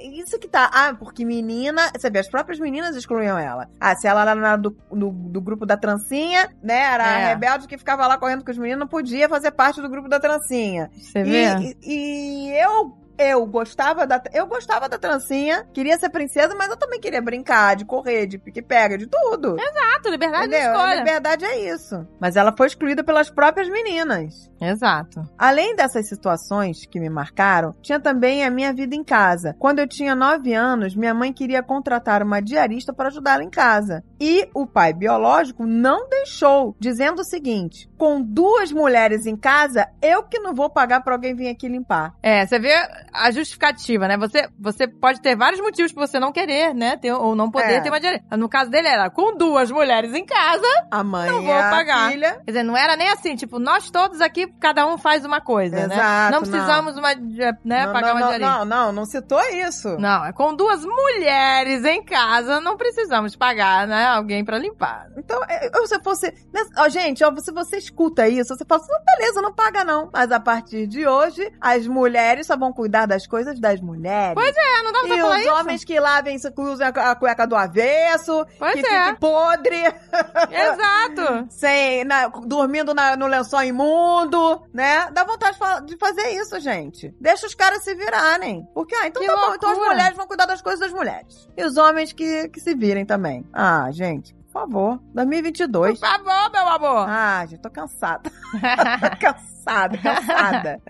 [0.02, 0.70] Isso que tá.
[0.74, 1.90] Ah, porque menina.
[1.98, 3.70] Você vê, as próprias meninas excluíam ela.
[3.80, 6.80] Ah, se ela era do, do, do grupo da trancinha, né?
[6.94, 7.28] Era a É.
[7.30, 10.20] rebelde que ficava lá correndo com os meninos, não podia fazer parte do grupo da
[10.20, 10.90] trancinha.
[10.94, 11.46] Você vê?
[11.58, 12.98] E, e, e eu.
[13.18, 17.76] Eu gostava da eu gostava da trancinha, queria ser princesa, mas eu também queria brincar,
[17.76, 19.56] de correr, de pique-pega, de tudo.
[19.60, 20.56] Exato, liberdade de?
[20.56, 20.96] A escolha.
[20.96, 22.08] liberdade é isso.
[22.20, 24.52] Mas ela foi excluída pelas próprias meninas.
[24.60, 25.24] Exato.
[25.38, 29.56] Além dessas situações que me marcaram, tinha também a minha vida em casa.
[29.60, 34.04] Quando eu tinha 9 anos, minha mãe queria contratar uma diarista para ajudá-la em casa.
[34.20, 40.24] E o pai biológico não deixou, dizendo o seguinte: com duas mulheres em casa, eu
[40.24, 42.14] que não vou pagar para alguém vir aqui limpar.
[42.22, 42.74] É, você vê
[43.14, 44.18] a justificativa, né?
[44.18, 46.98] Você, você pode ter vários motivos pra você não querer, né?
[46.98, 47.80] Ter, ou não poder É.
[47.80, 48.36] ter uma direita.
[48.36, 50.68] No caso dele era com duas mulheres em casa.
[50.92, 52.12] A mãe Não vou a pagar.
[52.12, 52.32] filha.
[52.44, 55.88] Quer dizer, não era nem assim, tipo, nós todos aqui, cada um faz uma coisa,
[55.88, 55.96] né?
[55.96, 58.50] Exato, Não precisamos uma, né, não, pagar não, uma não, diarista.
[58.50, 59.98] não, não, não citou isso.
[59.98, 65.08] Não, é com duas mulheres em casa, não precisamos pagar, né, alguém pra limpar.
[65.18, 66.28] Então, é, eu, se eu fosse.
[66.54, 69.84] né, Ó, gente, ó, se você escuta isso, você fala assim: "Não, beleza, não paga
[69.84, 70.10] não.
[70.12, 74.34] Mas a partir de hoje, as mulheres só vão cuidar das coisas das mulheres.
[74.34, 75.54] Pois é, não dá pra E falar os isso?
[75.54, 79.14] homens que lavem, que usam a cueca do avesso, Pois que é.
[79.14, 79.76] podre,
[80.52, 81.46] Exato.
[81.50, 85.10] sem, na- dormindo na- no lençol imundo, né?
[85.12, 87.14] Dá vontade de fa- de fazer isso, gente.
[87.20, 88.68] Deixa os caras se virarem.
[88.74, 89.96] Porque, ah, então Que tá bom, então as loucura.
[89.96, 91.48] mulheres vão cuidar das coisas das mulheres.
[91.56, 93.46] E os homens que, que se virem também.
[93.54, 94.36] Ah, gente.
[94.54, 95.00] Favor.
[95.00, 96.00] Por 2022.
[96.00, 97.10] favor, meu amor.
[97.10, 98.32] Ah, gente, tô cansada.
[99.20, 100.82] cansada, cansada.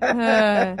[0.00, 0.76] É.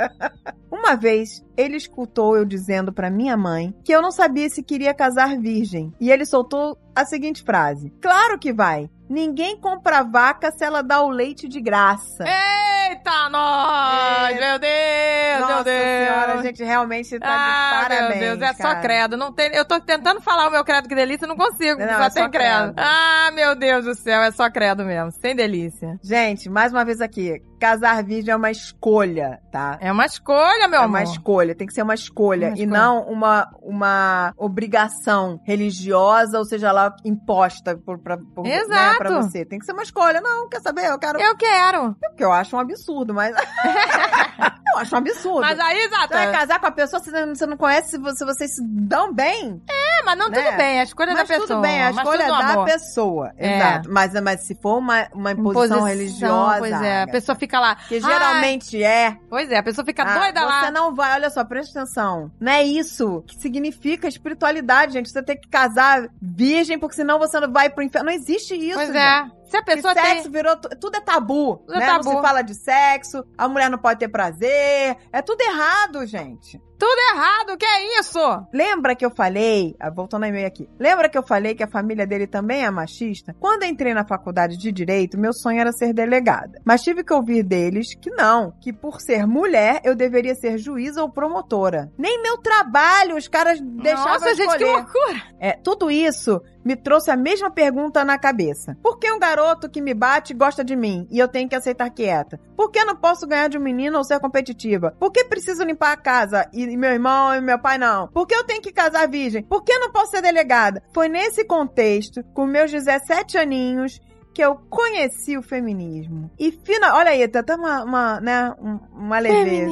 [0.70, 4.94] Uma vez, ele escutou eu dizendo pra minha mãe que eu não sabia se queria
[4.94, 5.92] casar virgem.
[6.00, 8.88] E ele soltou a seguinte frase: Claro que vai.
[9.08, 12.24] Ninguém compra vaca se ela dá o leite de graça.
[12.24, 14.30] Eita, nós!
[14.36, 14.40] É.
[14.40, 15.76] Meu Deus, Nossa meu Deus.
[16.08, 18.20] senhora, a gente realmente tá ah, de parabéns.
[18.20, 18.80] meu Deus, é só cara.
[18.80, 19.16] credo.
[19.16, 22.02] Não tem, eu tô tentando falar o meu credo que delícia, não consigo, Não, só
[22.04, 22.74] é tem só credo.
[22.74, 22.74] credo.
[22.76, 25.98] Ah, meu Deus do céu, é só credo mesmo, sem delícia.
[26.02, 27.42] Gente, mais uma vez aqui.
[27.58, 29.76] Casar virgem é uma escolha, tá?
[29.80, 30.88] É uma escolha, meu é amor.
[30.88, 32.80] uma escolha, tem que ser uma escolha Uma e escolha.
[32.80, 38.98] não uma, uma obrigação religiosa, ou seja lá, imposta por, pra, por, né, Exato.
[38.98, 39.44] pra você.
[39.44, 40.20] Tem que ser uma escolha.
[40.20, 40.86] Não, quer saber?
[40.86, 41.20] Eu quero.
[41.20, 41.94] Eu quero.
[42.00, 43.34] Porque eu acho um absurdo, mas.
[44.72, 45.40] eu acho um absurdo.
[45.40, 46.08] Mas aí, exato.
[46.08, 48.62] Você vai casar com a pessoa, você não, você não conhece, se você- vocês se
[48.64, 49.60] dão bem.
[49.68, 50.42] É, mas não né?
[50.42, 51.46] tudo bem, a escolha mas da pessoa.
[51.48, 52.64] tudo bem, a escolha da amor.
[52.66, 53.32] pessoa.
[53.36, 53.56] É.
[53.58, 53.90] Exato.
[53.90, 56.58] Mas, mas se for uma, uma imposição, religiosa.
[56.58, 57.76] Pois é, a pessoa fica lá.
[57.76, 59.16] Que geralmente é.
[59.30, 60.70] Pois é, a pessoa fica Ah, doida você lá.
[60.72, 62.32] não vai, olha só, presta atenção.
[62.40, 65.08] Não é isso que significa espiritualidade, gente.
[65.10, 68.06] Você tem que casar virgem, porque senão você não vai pro inferno.
[68.06, 68.74] Não existe isso.
[68.74, 68.98] Pois gente.
[68.98, 69.37] é.
[69.48, 70.32] Se a Que pessoa sexo tem.
[70.32, 70.56] virou.
[70.56, 71.56] tu- Tudo é tabu.
[71.58, 71.86] Tudo é né?
[71.86, 72.04] tabu.
[72.04, 74.96] Não se fala de sexo, a mulher não pode ter prazer.
[75.12, 76.60] É tudo errado, gente.
[76.78, 78.20] Tudo errado, que é isso?
[78.52, 82.06] Lembra que eu falei, ah, voltando e-mail aqui, lembra que eu falei que a família
[82.06, 83.34] dele também é machista?
[83.40, 86.60] Quando entrei na faculdade de Direito, meu sonho era ser delegada.
[86.64, 91.02] Mas tive que ouvir deles que não, que por ser mulher, eu deveria ser juíza
[91.02, 91.90] ou promotora.
[91.98, 95.22] Nem meu trabalho, os caras deixavam Nossa, gente, que loucura.
[95.40, 98.76] É, tudo isso me trouxe a mesma pergunta na cabeça.
[98.82, 101.88] Por que um garoto que me bate gosta de mim e eu tenho que aceitar
[101.90, 102.38] quieta?
[102.56, 104.94] Por que não posso ganhar de um menino ou ser competitiva?
[104.98, 108.08] Por que preciso limpar a casa e meu irmão e meu pai não?
[108.08, 109.42] Por que eu tenho que casar virgem?
[109.44, 110.82] Por que não posso ser delegada?
[110.92, 114.00] Foi nesse contexto, com meus 17 aninhos,
[114.34, 116.30] que eu conheci o feminismo.
[116.38, 119.70] E final, olha aí, tá até uma, uma, né, um- uma leveza.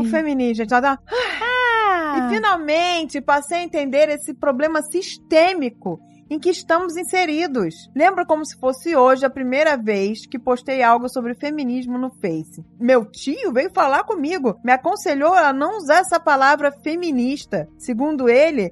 [0.00, 2.26] O feminismo, gente, dá- Ah.
[2.30, 7.74] e finalmente passei a entender esse problema sistêmico em que estamos inseridos.
[7.94, 12.64] Lembro como se fosse hoje a primeira vez que postei algo sobre feminismo no Face.
[12.78, 17.68] Meu tio veio falar comigo, me aconselhou a não usar essa palavra feminista.
[17.78, 18.70] Segundo ele,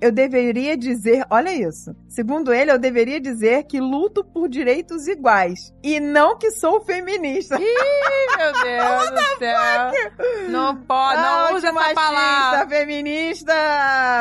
[0.00, 1.94] eu deveria dizer, olha isso.
[2.08, 7.56] Segundo ele, eu deveria dizer que luto por direitos iguais e não que sou feminista.
[7.60, 10.48] Ih, meu Deus do céu.
[10.50, 12.68] Não pode, não Ah, usa machista, palavra.
[12.68, 13.54] feminista,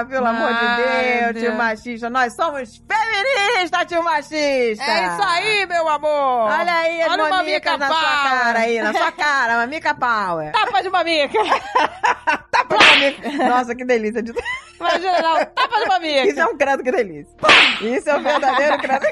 [0.10, 1.56] pelo amor de Deus, Deus.
[1.58, 2.10] machista.
[2.10, 4.84] Nós somos feministas, tio machista.
[4.84, 6.50] É isso aí, meu amor.
[6.52, 10.52] Olha aí Olha mamicas Mamica na sua cara aí, na sua cara, mamica power.
[10.52, 11.38] Tapa de mamica.
[12.52, 13.32] Tapa de mamica.
[13.50, 14.22] Nossa, que delícia.
[14.22, 14.34] de-
[14.80, 15.46] Imagina, não.
[15.46, 16.28] Tapa de mamica.
[16.28, 17.36] Isso é um credo que delícia.
[17.82, 19.06] Isso é um verdadeiro credo.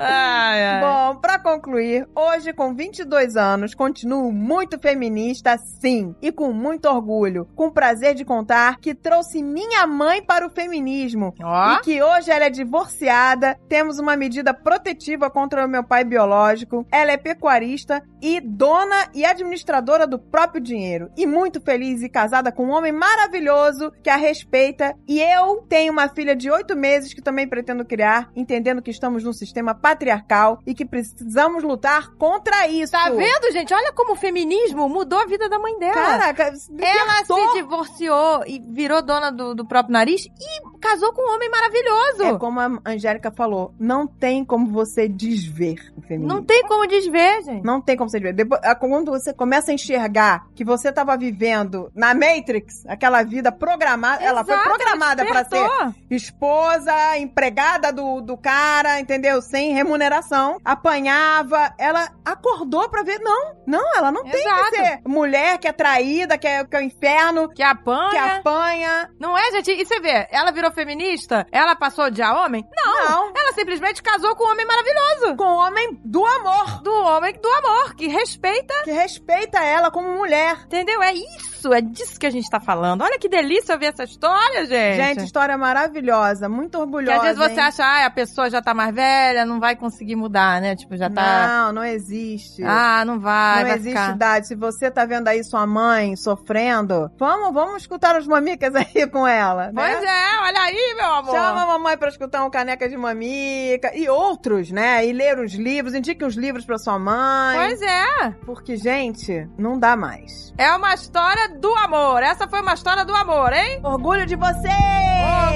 [0.00, 0.80] Ai, ai.
[0.80, 7.48] Bom, pra concluir, hoje com 22 anos, continuo muito feminista, sim, e com muito orgulho,
[7.56, 11.72] com prazer de contar que trouxe minha mãe para o feminismo Ó.
[11.74, 16.86] e que hoje ela é divorciada, temos uma medida protetiva contra o meu pai biológico,
[16.92, 22.52] ela é pecuarista e dona e administradora do próprio dinheiro, e muito feliz e casada
[22.52, 27.12] com um homem maravilhoso que a respeita, e eu tenho uma filha de oito meses
[27.12, 32.68] que também pretendo criar, entendendo que estamos num sistema patriarcal e que precisamos lutar contra
[32.68, 32.92] isso.
[32.92, 33.72] Tá vendo, gente?
[33.72, 35.94] Olha como o feminismo mudou a vida da mãe dela.
[35.94, 41.34] Caraca, ela se divorciou e virou dona do, do próprio nariz e casou com um
[41.34, 42.22] homem maravilhoso.
[42.22, 46.28] É como a Angélica falou, não tem como você desver o feminismo.
[46.34, 47.64] Não tem como desver, gente.
[47.64, 48.34] Não tem como você desver.
[48.34, 54.22] Depois, quando você começa a enxergar que você estava vivendo na Matrix, aquela vida programada,
[54.22, 55.68] ela foi Exato, programada para ser
[56.10, 59.40] esposa, empregada do, do cara, entendeu?
[59.42, 61.72] Sem remuneração, apanhava.
[61.78, 64.70] Ela acordou pra ver, não, não, ela não tem Exato.
[64.70, 68.10] que ser mulher que é traída, que é, que é o inferno, Que apanha.
[68.10, 69.10] que apanha.
[69.18, 69.70] Não é, gente?
[69.72, 71.46] E você vê, ela virou feminista?
[71.52, 72.66] Ela passou a odiar homem?
[72.76, 73.08] Não.
[73.08, 73.32] Não.
[73.36, 75.36] Ela simplesmente casou com um homem maravilhoso.
[75.36, 80.08] Com o homem do amor, Do homem do amor, que respeita, que respeita ela como
[80.10, 80.62] mulher.
[80.64, 81.02] entendeu?
[81.02, 83.02] É isso, é disso que a gente tá falando.
[83.02, 84.96] Olha que delícia ouvir essa história, gente.
[84.96, 87.16] Gente, história maravilhosa, muito orgulhosa.
[87.16, 87.66] às vezes você hein?
[87.66, 90.76] acha, ah, a pessoa já tá mais velha, não vai conseguir mudar, né?
[90.76, 91.48] Tipo, já tá...
[91.48, 92.62] Não, não existe.
[92.64, 94.14] Ah, não vai, não vai existe ficar...
[94.14, 94.46] idade.
[94.48, 99.26] Se você tá vendo aí sua mãe sofrendo, vamos, vamos escutar os mamicas aí com
[99.26, 99.72] ela.
[99.72, 99.72] né?
[99.74, 101.34] Pois é, olha aí, meu amor.
[101.34, 105.06] Chama a mamãe pra escutar um caneca de mamica e outros, né?
[105.06, 107.56] E ler os livros, indique os livros pra sua mãe.
[107.56, 108.30] Pois é.
[108.44, 110.52] Porque, gente, não dá mais.
[110.56, 112.22] É uma história do amor.
[112.22, 113.80] Essa foi uma história do amor, hein?
[113.82, 114.68] Orgulho de você!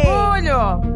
[0.05, 0.93] Orgulho!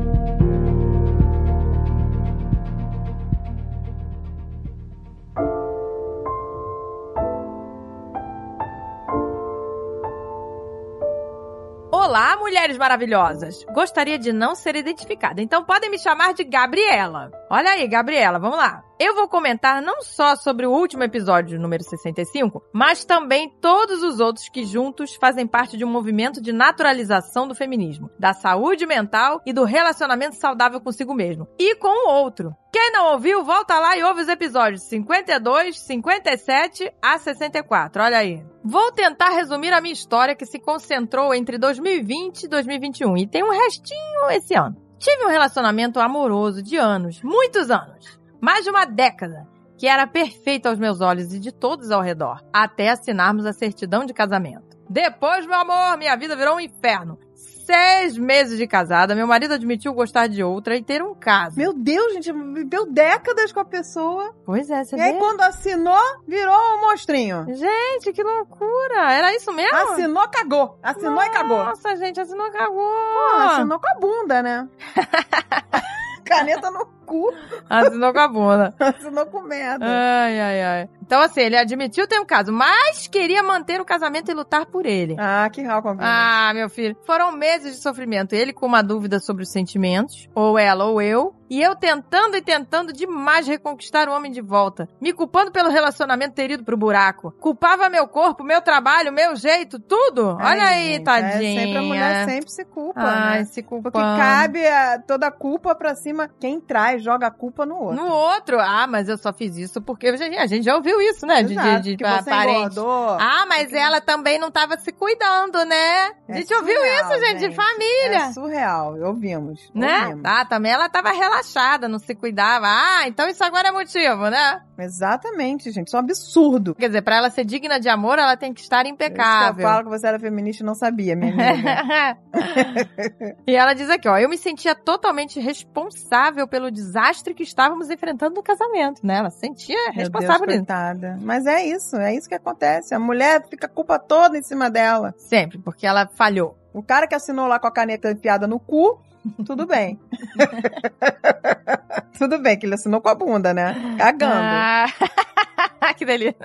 [11.92, 13.64] Olá, mulheres maravilhosas!
[13.74, 17.30] Gostaria de não ser identificada, então podem me chamar de Gabriela.
[17.48, 18.82] Olha aí, Gabriela, vamos lá.
[18.98, 24.18] Eu vou comentar não só sobre o último episódio, número 65, mas também todos os
[24.18, 29.40] outros que juntos fazem parte de um movimento de naturalização do feminismo, da saúde mental
[29.46, 31.46] e do relacionamento saudável consigo mesmo.
[31.58, 32.52] E com o outro.
[32.72, 38.02] Quem não ouviu, volta lá e ouve os episódios 52, 57 a 64.
[38.02, 38.44] Olha aí.
[38.64, 43.44] Vou tentar resumir a minha história que se concentrou entre 2020 e 2021 e tem
[43.44, 44.85] um restinho esse ano.
[44.98, 50.68] Tive um relacionamento amoroso de anos, muitos anos mais de uma década, que era perfeita
[50.68, 54.76] aos meus olhos e de todos ao redor, até assinarmos a certidão de casamento.
[54.88, 57.18] Depois, meu amor, minha vida virou um inferno.
[57.66, 61.58] Seis meses de casada, meu marido admitiu gostar de outra e ter um caso.
[61.58, 64.32] Meu Deus, gente, viveu décadas com a pessoa.
[64.44, 65.04] Pois é, você E vê?
[65.06, 65.98] aí, quando assinou,
[66.28, 67.44] virou um monstrinho.
[67.48, 69.12] Gente, que loucura!
[69.12, 69.76] Era isso mesmo?
[69.76, 70.78] Assinou, cagou.
[70.80, 71.64] Assinou e cagou.
[71.64, 72.88] Nossa, gente, assinou, cagou.
[72.88, 74.68] Pô, assinou com a bunda, né?
[76.24, 77.32] Caneta no cu,
[77.70, 78.74] Assinou com a bunda.
[78.80, 79.84] assinou com merda.
[79.86, 80.88] Ai, ai, ai.
[81.06, 84.84] Então, assim, ele admitiu ter um caso, mas queria manter o casamento e lutar por
[84.84, 85.14] ele.
[85.18, 86.04] Ah, que real convite.
[86.04, 86.96] Ah, meu filho.
[87.06, 88.34] Foram meses de sofrimento.
[88.34, 92.42] Ele com uma dúvida sobre os sentimentos, ou ela ou eu, e eu tentando e
[92.42, 97.30] tentando demais reconquistar o homem de volta, me culpando pelo relacionamento ter ido pro buraco.
[97.40, 100.36] Culpava meu corpo, meu trabalho, meu jeito, tudo.
[100.40, 101.60] Olha aí, gente, tadinha.
[101.60, 103.44] É, sempre a mulher sempre se culpa, Ai, né?
[103.44, 103.92] se culpando.
[103.92, 106.28] Porque cabe a- toda a culpa pra cima.
[106.40, 107.96] Quem traz, joga a culpa no outro.
[107.96, 111.42] No outro, ah, mas eu só fiz isso porque a gente já ouviu isso, né?
[111.42, 112.76] De, de, Exato, de, você parente.
[113.18, 116.10] Ah, mas ela também não tava se cuidando, né?
[116.28, 118.16] É a gente ouviu surreal, isso, gente, de família.
[118.16, 119.70] É surreal, ouvimos.
[119.74, 120.06] né?
[120.06, 120.22] ouvimos.
[120.24, 122.66] Ah, também ela tava relaxada, não se cuidava.
[122.66, 124.62] Ah, então isso agora é motivo, né?
[124.78, 125.86] Exatamente, gente.
[125.86, 126.74] Isso é um absurdo.
[126.74, 129.04] Quer dizer, pra ela ser digna de amor, ela tem que estar Por isso que
[129.04, 129.62] impecável.
[129.64, 132.18] Eu falo que você era feminista e não sabia, minha amiga.
[133.46, 138.34] e ela diz aqui, ó, eu me sentia totalmente responsável pelo desastre que estávamos enfrentando
[138.34, 139.18] no casamento, né?
[139.18, 140.58] Ela se sentia Meu responsável Deus.
[140.86, 141.18] Coitada.
[141.20, 142.94] Mas é isso, é isso que acontece.
[142.94, 145.14] A mulher fica a culpa toda em cima dela.
[145.16, 146.56] Sempre, porque ela falhou.
[146.72, 149.00] O cara que assinou lá com a caneta enfiada no cu,
[149.44, 149.98] tudo bem.
[152.18, 153.96] tudo bem, que ele assinou com a bunda, né?
[153.98, 154.34] Cagando.
[154.34, 156.36] Ah, que delícia.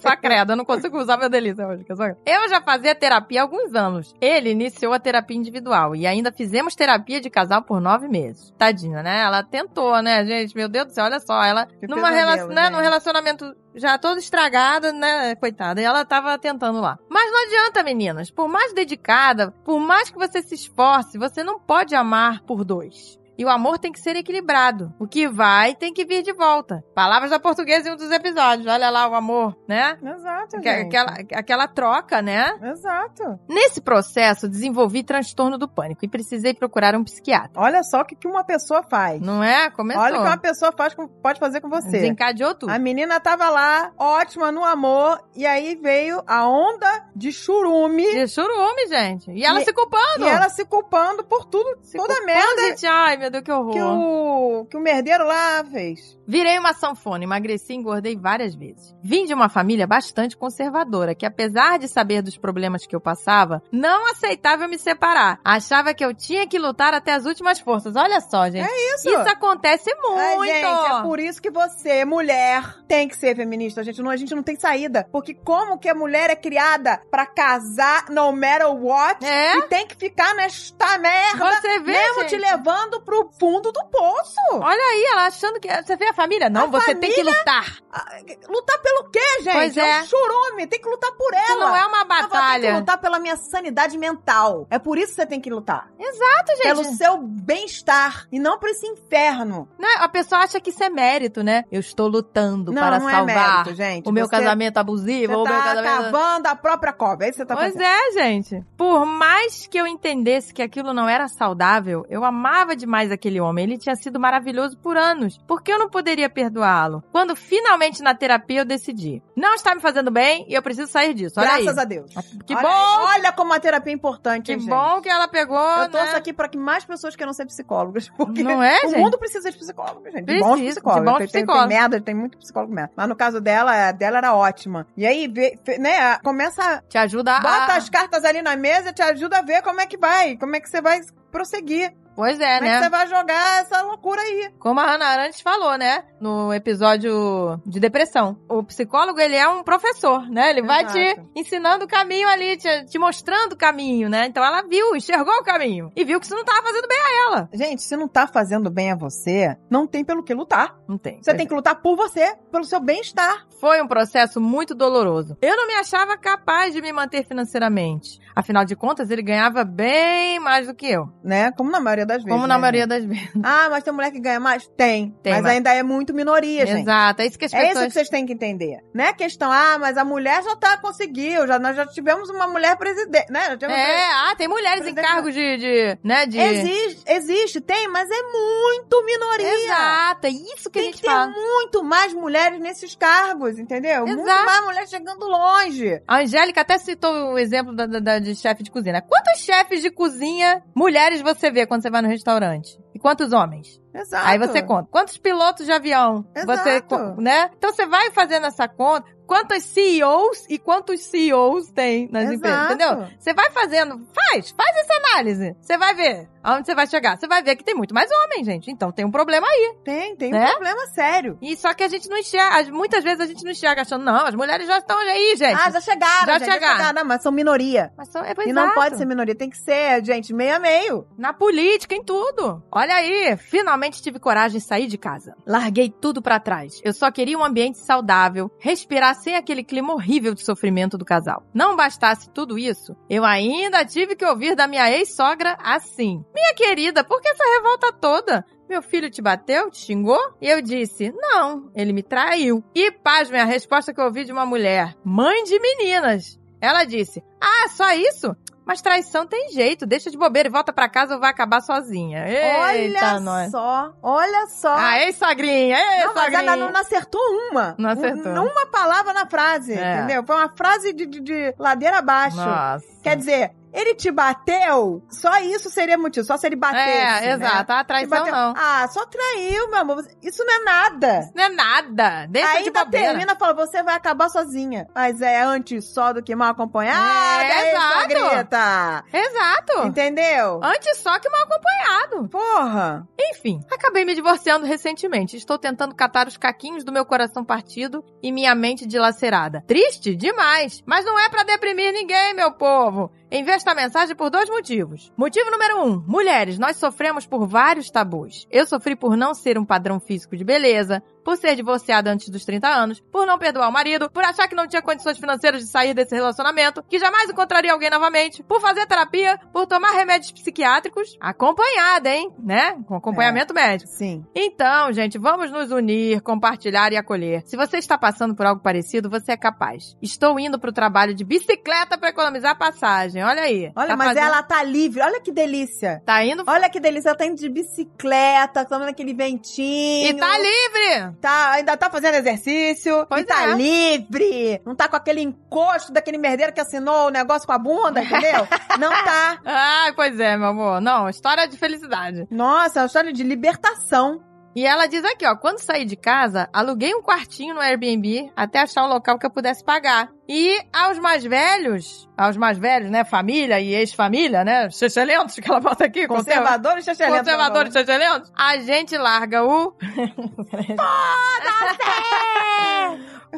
[0.00, 1.84] Só credo, eu não consigo usar meu delícia hoje.
[2.24, 4.14] eu já fazia terapia há alguns anos.
[4.18, 8.50] Ele iniciou a terapia individual e ainda fizemos terapia de casal por nove meses.
[8.56, 9.20] Tadinha, né?
[9.20, 10.56] Ela tentou, né, gente?
[10.56, 11.42] Meu Deus do céu, olha só.
[11.44, 15.80] Ela, Que numa pesadelo, rela né, num relacionamento já todo estragado, né, coitada.
[15.80, 16.98] E ela tava tentando lá.
[17.08, 18.30] Mas não adianta, meninas.
[18.30, 23.19] Por mais dedicada, por mais que você se esforce, você não pode amar por dois.
[23.40, 24.92] E o amor tem que ser equilibrado.
[24.98, 26.84] O que vai tem que vir de volta.
[26.94, 28.66] Palavras da portuguesa em um dos episódios.
[28.66, 29.96] Olha lá o amor, né?
[30.02, 30.68] Exato, gente.
[30.68, 32.52] Aquela, aquela troca, né?
[32.62, 33.40] Exato.
[33.48, 37.52] Nesse processo, desenvolvi transtorno do pânico e precisei procurar um psiquiatra.
[37.56, 39.22] Olha só o que, uma pessoa faz.
[39.22, 39.70] Não é?
[39.70, 40.02] Começou.
[40.02, 41.92] Olha o que uma pessoa faz pode fazer com você.
[41.92, 42.68] Desencadeou tudo.
[42.70, 48.04] A menina tava lá, ótima no amor, e aí veio a onda de churume.
[48.12, 49.30] De churume, gente.
[49.30, 50.26] E ela E- se culpando.
[50.26, 52.86] E ela se culpando por tudo, se toda a merda gente.
[52.86, 53.72] Ai, meu Que horror.
[53.72, 56.18] que o, que o merdeiro lá fez.
[56.30, 58.94] Virei uma sanfona, emagreci e engordei várias vezes.
[59.02, 63.60] Vim de uma família bastante conservadora, que apesar de saber dos problemas que eu passava,
[63.72, 65.40] não aceitava eu me separar.
[65.44, 67.96] Achava que eu tinha que lutar até as últimas forças.
[67.96, 68.70] Olha só, gente.
[68.70, 69.08] Isso.
[69.08, 70.44] Isso acontece muito.
[70.44, 73.80] gente, é por isso que você, mulher, tem que ser feminista.
[73.80, 75.08] A gente não, a gente não tem saída.
[75.10, 79.56] Porque como que a mulher é criada pra casar no matter what É?
[79.58, 82.28] e tem que ficar nesta merda Você vê, mesmo gente?
[82.30, 84.36] te levando pro fundo do poço.
[84.52, 85.68] Olha aí, ela achando que...
[85.82, 86.50] Você vê a família?
[86.50, 87.78] Não, A você tem que lutar.
[87.92, 88.04] Ah,
[88.48, 89.52] Lutar pelo quê, gente?
[89.52, 90.00] Pois é.
[90.02, 91.44] um churume, tem que lutar por ela.
[91.44, 92.78] Isso não é uma Eu vou ter que batalha.
[92.78, 94.66] lutar pela minha sanidade mental.
[94.70, 95.88] É por isso que você tem que lutar.
[95.98, 96.62] Exato, gente.
[96.62, 98.26] Pelo seu bem-estar.
[98.30, 99.68] E não por esse inferno.
[99.78, 99.88] Né?
[99.98, 101.64] A pessoa acha que isso é mérito, né?
[101.70, 104.08] Eu estou lutando Não, para não salvar é mérito, gente.
[104.08, 106.02] o meu Você- casamento abusivo, o meu tá casamento...
[106.12, 107.24] cavando a própria cova.
[107.24, 108.64] É isso que você tá Pois é, gente.
[108.76, 113.64] Por mais que eu entendesse que aquilo não era saudável, eu amava demais aquele homem.
[113.64, 115.38] Ele tinha sido maravilhoso por anos.
[115.46, 117.02] Por que eu não poderia perdoá-lo?
[117.12, 119.22] Quando finalmente na terapia eu decidi.
[119.36, 121.38] Não está me fazendo bem e eu preciso sair disso.
[121.38, 121.82] Olha Graças aí.
[121.82, 122.12] a Deus.
[122.46, 123.04] Que olha, bom!
[123.14, 124.68] Olha como a terapia é importante, Que hein, gente?
[124.68, 126.18] bom que ela pegou, Eu torço né?
[126.18, 128.08] aqui pra que mais pessoas queiram ser psicólogas.
[128.16, 128.98] Porque Não é, o gente?
[128.98, 130.20] mundo precisa de psicólogos, gente.
[130.20, 131.04] De Precisa, bons de psicólogos.
[131.12, 131.68] bons tem, tem- psicólogos.
[131.68, 132.92] Tem, merda, tem muito psicólogo merda.
[132.96, 134.86] Mas no caso dela, a dela era ótima.
[134.96, 137.76] E aí, vê- né, começa Te ajuda Bota a...
[137.76, 140.60] as cartas ali na mesa te ajuda a ver como é que vai, como é
[140.60, 141.00] que você vai
[141.30, 141.92] prosseguir.
[142.20, 142.76] Pois é, Como é né?
[142.76, 144.50] que você vai jogar essa loucura aí?
[144.58, 146.04] Como a Hannah Arendt falou, né?
[146.20, 148.36] No episódio de depressão.
[148.46, 150.50] O psicólogo, ele é um professor, né?
[150.50, 154.26] Ele vai te ensinando o caminho ali, te, te mostrando o caminho, né?
[154.26, 155.90] Então ela viu, enxergou o caminho.
[155.96, 157.48] E viu que isso não tava fazendo bem a ela.
[157.54, 160.76] Gente, se não tá fazendo bem a você, não tem pelo que lutar.
[160.86, 161.22] Não tem.
[161.22, 163.46] Você tem que lutar por você, pelo seu bem-estar.
[163.58, 165.38] Foi um processo muito doloroso.
[165.40, 168.20] Eu não me achava capaz de me manter financeiramente.
[168.34, 171.08] Afinal de contas, ele ganhava bem mais do que eu.
[171.22, 171.50] Né?
[171.52, 172.30] Como na maioria das vezes.
[172.30, 172.88] Como na né, maioria gente?
[172.90, 173.30] das vezes.
[173.42, 174.66] Ah, mas tem mulher que ganha mais?
[174.76, 175.10] Tem.
[175.22, 176.82] Tem, mas mas- ainda é muito minoria, gente.
[176.82, 177.22] Exato.
[177.22, 177.86] É isso que as É isso pessoas...
[177.86, 178.78] que vocês têm que entender.
[178.94, 182.28] Não é a questão, ah, mas a mulher já tá, conseguiu, já, nós já tivemos
[182.30, 183.56] uma mulher presidente, né?
[183.62, 186.38] É, ah, tem mulheres em cargos de, de, né, de...
[186.38, 189.64] Existe, existe, tem, mas é muito minoria.
[189.64, 191.28] Exato, é isso que a Tem gente que ter fala.
[191.28, 194.06] muito mais mulheres nesses cargos, entendeu?
[194.06, 194.44] Muito Exato.
[194.46, 196.00] mais mulheres chegando longe.
[196.06, 199.02] A Angélica até citou o exemplo da- da- de chefe de cozinha.
[199.02, 202.78] Quantos chefes de cozinha mulheres você vê quando você vai no restaurante?
[202.94, 203.80] E quantos homens?
[203.94, 204.26] Exato.
[204.26, 204.88] Aí você conta.
[204.90, 206.24] Quantos pilotos de avião?
[206.34, 206.88] Você, Exato.
[206.88, 207.50] co- né?
[207.56, 209.06] Então você vai fazendo essa conta.
[209.26, 212.34] Quantos CEOs e quantos CEOs tem nas Exato.
[212.36, 213.06] empresas, entendeu?
[213.16, 215.54] Você vai fazendo, faz, faz essa análise.
[215.60, 217.16] Você vai ver aonde você vai chegar.
[217.16, 218.72] Você vai ver que tem muito mais homem, gente.
[218.72, 219.76] Então tem um problema aí.
[219.84, 220.46] Tem, tem Né?
[220.48, 221.38] um problema sério.
[221.40, 224.04] E só que a gente não enxerga, as- muitas vezes a gente não enxerga achando,
[224.04, 225.60] não, as mulheres já estão aí, gente.
[225.64, 226.92] Ah, já chegaram, Já chegaram.
[226.94, 227.92] Não, mas são minoria.
[227.96, 231.06] Mas só, é, e não pode ser minoria, tem que ser, gente, meio a meio.
[231.16, 232.60] Na política, em tudo.
[232.72, 235.34] Olha aí, finalmente tive coragem de sair de casa.
[235.46, 236.80] Larguei tudo pra trás.
[236.84, 241.44] Eu só queria um ambiente saudável, respirar sem aquele clima horrível de sofrimento do casal.
[241.54, 247.04] Não bastasse tudo isso, eu ainda tive que ouvir da minha ex-sogra assim: Minha querida,
[247.04, 248.44] por que essa revolta toda?
[248.68, 250.20] Meu filho te bateu, te xingou?
[250.40, 252.62] E eu disse, não, ele me traiu.
[252.72, 256.38] E, pasmem, a resposta que eu ouvi de uma mulher, mãe de meninas.
[256.60, 258.36] Ela disse, ah, só isso?
[258.70, 262.24] Mas traição tem jeito, deixa de bobeira e volta pra casa ou vai acabar sozinha.
[262.28, 263.50] Eita, olha nós.
[263.50, 264.72] só, olha só.
[264.72, 266.38] Ah, ei, sogrinha, ei, não, mas sogrinha.
[266.42, 267.74] ela não, não acertou uma.
[267.76, 268.30] Não acertou.
[268.32, 269.96] Um- Uma palavra na frase, É.
[269.96, 270.22] entendeu?
[270.22, 272.36] Foi uma frase de, de- de ladeira abaixo.
[272.36, 272.84] Nossa.
[273.02, 277.24] Quer dizer, ele te bateu, só isso seria motivo, só se ele batesse.
[277.24, 277.46] É, né?
[277.46, 277.72] exato.
[277.72, 278.54] A Te traição não.
[278.56, 280.04] Ah, só traiu, meu amor.
[280.22, 281.30] Isso não é nada.
[281.34, 282.26] Não é nada.
[282.28, 283.06] Deixa de Ainda bobeira.
[283.08, 284.86] termina e fala, você vai acabar sozinha.
[284.94, 287.44] Mas é antes só do que mal acompanhada.
[287.44, 288.08] É, aí, exato.
[288.08, 289.04] grita.
[289.12, 289.86] Exato.
[289.86, 290.60] Entendeu?
[290.62, 292.28] Antes só que mal acompanhado.
[292.28, 293.08] Porra.
[293.18, 295.36] Enfim, acabei me divorciando recentemente.
[295.36, 299.62] Estou tentando catar os caquinhos do meu coração partido e minha mente dilacerada.
[299.66, 300.16] Triste?
[300.16, 300.82] Demais.
[300.84, 303.12] Mas não é pra deprimir ninguém, meu povo novo.
[303.32, 305.12] Envio esta mensagem por dois motivos.
[305.16, 308.46] Motivo número um: mulheres, nós sofremos por vários tabus.
[308.50, 312.44] Eu sofri por não ser um padrão físico de beleza, por ser divorciada antes dos
[312.44, 315.68] 30 anos, por não perdoar o marido, por achar que não tinha condições financeiras de
[315.68, 321.16] sair desse relacionamento, que jamais encontraria alguém novamente, por fazer terapia, por tomar remédios psiquiátricos,
[321.20, 322.32] acompanhada, hein?
[322.38, 322.74] Né?
[322.86, 323.90] Com acompanhamento médico.
[323.90, 324.24] Sim.
[324.34, 327.42] Então, gente, vamos nos unir, compartilhar e acolher.
[327.46, 329.96] Se você está passando por algo parecido, você é capaz.
[330.02, 333.19] Estou indo pro trabalho de bicicleta para economizar passagem.
[333.22, 333.72] Olha aí.
[333.76, 335.00] Olha, Tá mas fazendo- ela tá livre.
[335.02, 336.02] Olha que delícia.
[336.04, 337.08] Tá indo Olha que delícia.
[337.10, 340.08] Ela tá indo de bicicleta, tomando aquele ventinho.
[340.10, 341.16] e tá livre.
[341.20, 343.06] Tá, ainda tá fazendo exercício.
[343.08, 343.54] Pois e tá é.
[343.54, 344.60] livre.
[344.64, 348.46] Não tá com aquele encosto daquele merdeiro que assinou o negócio com a bunda, entendeu?
[348.78, 349.38] Não tá.
[349.44, 350.80] Ai, pois é, meu amor.
[350.80, 352.26] Não, história de felicidade.
[352.30, 354.20] Nossa, é uma história de libertação.
[354.54, 358.60] E ela diz aqui, ó, quando saí de casa, aluguei um quartinho no Airbnb até
[358.60, 360.10] achar um local que eu pudesse pagar.
[360.28, 365.60] E aos mais velhos, aos mais velhos, né, família e ex-família, né, excelentes que ela
[365.60, 367.18] bota aqui, Conservador e chachelento.
[367.18, 369.72] conservadores excelentes, a gente larga o...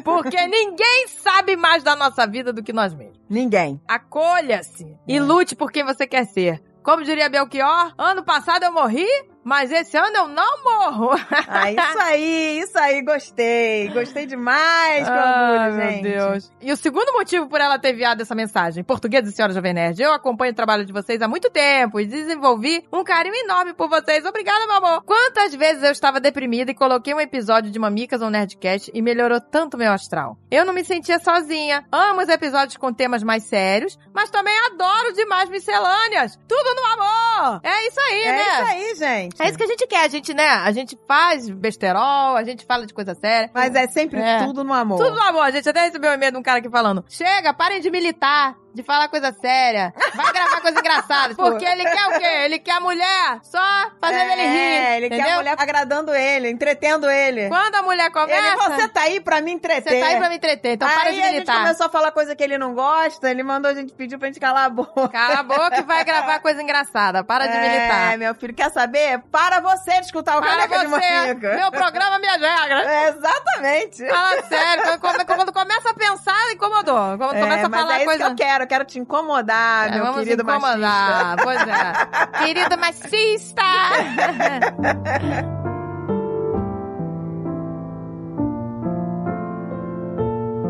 [0.03, 3.19] Porque ninguém sabe mais da nossa vida do que nós mesmos.
[3.29, 3.79] Ninguém.
[3.87, 6.59] Acolha-se e lute por quem você quer ser.
[6.83, 9.07] Como diria Belchior, ano passado eu morri,
[9.43, 11.11] mas esse ano eu não morro.
[11.47, 13.89] Ah, isso aí, isso aí, gostei.
[13.89, 16.03] Gostei demais, Ai, orgulho, meu gente.
[16.03, 16.51] Deus.
[16.61, 20.01] E o segundo motivo por ela ter enviado essa mensagem, português e senhora Jovem Nerd,
[20.01, 23.89] eu acompanho o trabalho de vocês há muito tempo e desenvolvi um carinho enorme por
[23.89, 24.25] vocês.
[24.25, 25.03] Obrigada, meu amor.
[25.03, 29.39] Quantas vezes eu estava deprimida e coloquei um episódio de Mamicas ou Nerdcast e melhorou
[29.41, 30.37] tanto meu astral.
[30.49, 31.83] Eu não me sentia sozinha.
[31.91, 36.37] Amo os episódios com temas mais sérios, mas também adoro demais miscelâneas.
[36.47, 37.59] Tudo no amor.
[37.63, 38.43] É isso aí, É né?
[38.43, 39.32] isso aí, gente.
[39.39, 40.47] É isso que a gente quer, a gente, né?
[40.47, 43.49] A gente faz besterol, a gente fala de coisa séria.
[43.53, 44.45] Mas é sempre É.
[44.45, 44.97] tudo no amor.
[44.97, 47.53] Tudo no amor, a gente até recebeu um e-mail de um cara aqui falando: chega,
[47.53, 48.55] parem de militar.
[48.73, 49.93] De falar coisa séria.
[50.15, 51.35] Vai gravar coisa engraçada.
[51.35, 52.25] Porque ele quer o quê?
[52.45, 53.61] Ele quer a mulher só
[54.01, 54.57] fazendo ele rir.
[54.57, 55.25] É, ele entendeu?
[55.25, 57.47] quer a mulher agradando ele, entretendo ele.
[57.49, 58.47] Quando a mulher começa...
[58.47, 59.93] Ele, você tá aí pra me entreter.
[59.93, 61.57] Você tá aí pra me entreter, então para aí de a gente militar.
[61.57, 64.39] começou a falar coisa que ele não gosta, ele mandou a gente pedir pra gente
[64.39, 65.09] calar a boca.
[65.09, 67.23] Cala a boca e vai gravar coisa engraçada.
[67.23, 68.13] Para de militar.
[68.13, 69.19] É, meu filho, quer saber?
[69.31, 71.33] Para você de escutar o Para Caneca de você.
[71.55, 72.83] Meu programa, minhas regras.
[72.93, 74.07] É, exatamente.
[74.07, 74.99] Fala sério.
[74.99, 77.17] Quando, quando- começa a pensar, incomodou.
[77.17, 78.25] Quando É, começa a falar é coisa...
[78.25, 80.77] que eu quero, eu quero te incomodar, É, meu querido incomodar.
[80.79, 81.43] machista.
[81.43, 82.43] Pois é.
[82.45, 83.63] Querido machista!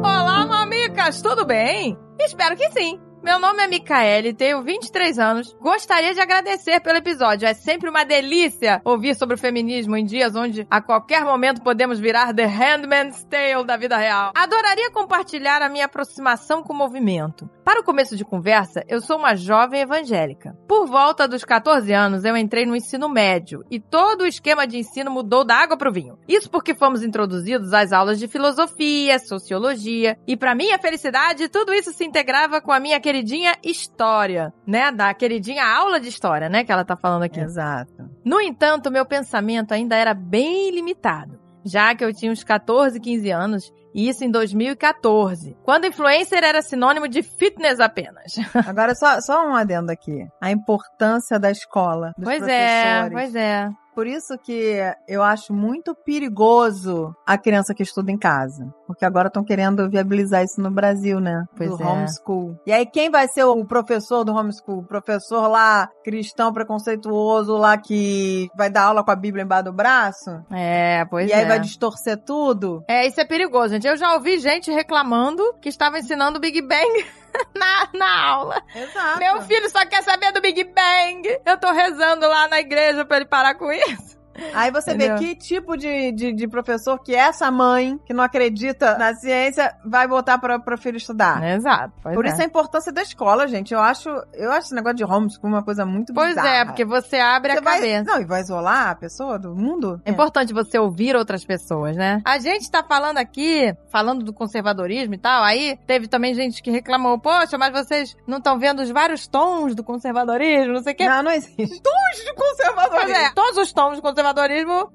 [0.03, 1.97] Olá, mamicas, tudo bem?
[2.19, 2.99] Espero que sim.
[3.23, 5.55] Meu nome é Micaele, tenho 23 anos.
[5.61, 7.47] Gostaria de agradecer pelo episódio.
[7.47, 12.01] É sempre uma delícia ouvir sobre o feminismo em dias onde a qualquer momento podemos
[12.01, 14.33] virar The Handmaid's Tale da vida real.
[14.35, 17.49] Adoraria compartilhar a minha aproximação com o movimento.
[17.63, 20.53] Para o começo de conversa, eu sou uma jovem evangélica.
[20.67, 24.79] Por volta dos 14 anos, eu entrei no ensino médio e todo o esquema de
[24.79, 26.19] ensino mudou da água para o vinho.
[26.27, 31.93] Isso porque fomos introduzidos às aulas de filosofia, sociologia e, para minha felicidade, tudo isso
[31.93, 34.91] se integrava com a minha queridinha história, né?
[34.91, 36.63] Da queridinha aula de história, né?
[36.63, 37.39] Que ela tá falando aqui.
[37.39, 38.09] Exato.
[38.25, 43.29] No entanto, meu pensamento ainda era bem limitado, já que eu tinha uns 14, 15
[43.29, 48.33] anos, e isso em 2014, quando influencer era sinônimo de fitness apenas.
[48.67, 50.27] Agora, só, só um adendo aqui.
[50.41, 53.13] A importância da escola, dos pois é, professores.
[53.13, 53.69] pois é.
[53.93, 58.73] Por isso que eu acho muito perigoso a criança que estuda em casa.
[58.93, 61.45] Porque agora estão querendo viabilizar isso no Brasil, né?
[61.57, 61.85] Pois do é.
[61.85, 62.57] homeschool.
[62.65, 64.79] E aí, quem vai ser o professor do homeschool?
[64.79, 69.73] O professor lá, cristão preconceituoso, lá que vai dar aula com a Bíblia embaixo do
[69.73, 70.29] braço?
[70.51, 71.37] É, pois e é.
[71.37, 72.83] aí vai distorcer tudo?
[72.87, 73.87] É, isso é perigoso, gente.
[73.87, 77.05] Eu já ouvi gente reclamando que estava ensinando o Big Bang
[77.55, 78.61] na, na aula.
[78.75, 79.19] Exato.
[79.19, 81.39] Meu filho só quer saber do Big Bang.
[81.45, 84.13] Eu tô rezando lá na igreja pra ele parar com isso.
[84.53, 85.17] Aí você Entendeu?
[85.17, 89.75] vê que tipo de, de, de professor que essa mãe, que não acredita na ciência,
[89.85, 91.43] vai botar para o filho estudar.
[91.43, 91.93] Exato.
[92.01, 92.29] Por é.
[92.29, 93.73] isso a importância da escola, gente.
[93.73, 96.47] Eu acho, eu acho esse negócio de homeschool uma coisa muito Pois bizarra.
[96.49, 98.03] é, porque você abre Você a vai, cabeça.
[98.03, 100.01] Não, e vai isolar a pessoa do mundo?
[100.05, 102.21] É importante você ouvir outras pessoas, né?
[102.25, 106.71] A gente tá falando aqui, falando do conservadorismo e tal, aí teve também gente que
[106.71, 110.95] reclamou, poxa, mas vocês não estão vendo os vários tons do conservadorismo, não sei o
[110.95, 111.07] quê.
[111.07, 111.81] Não, não existe.
[111.81, 113.13] Tons de conservadorismo.
[113.13, 114.22] Pois é, todos os tons do conservadorismo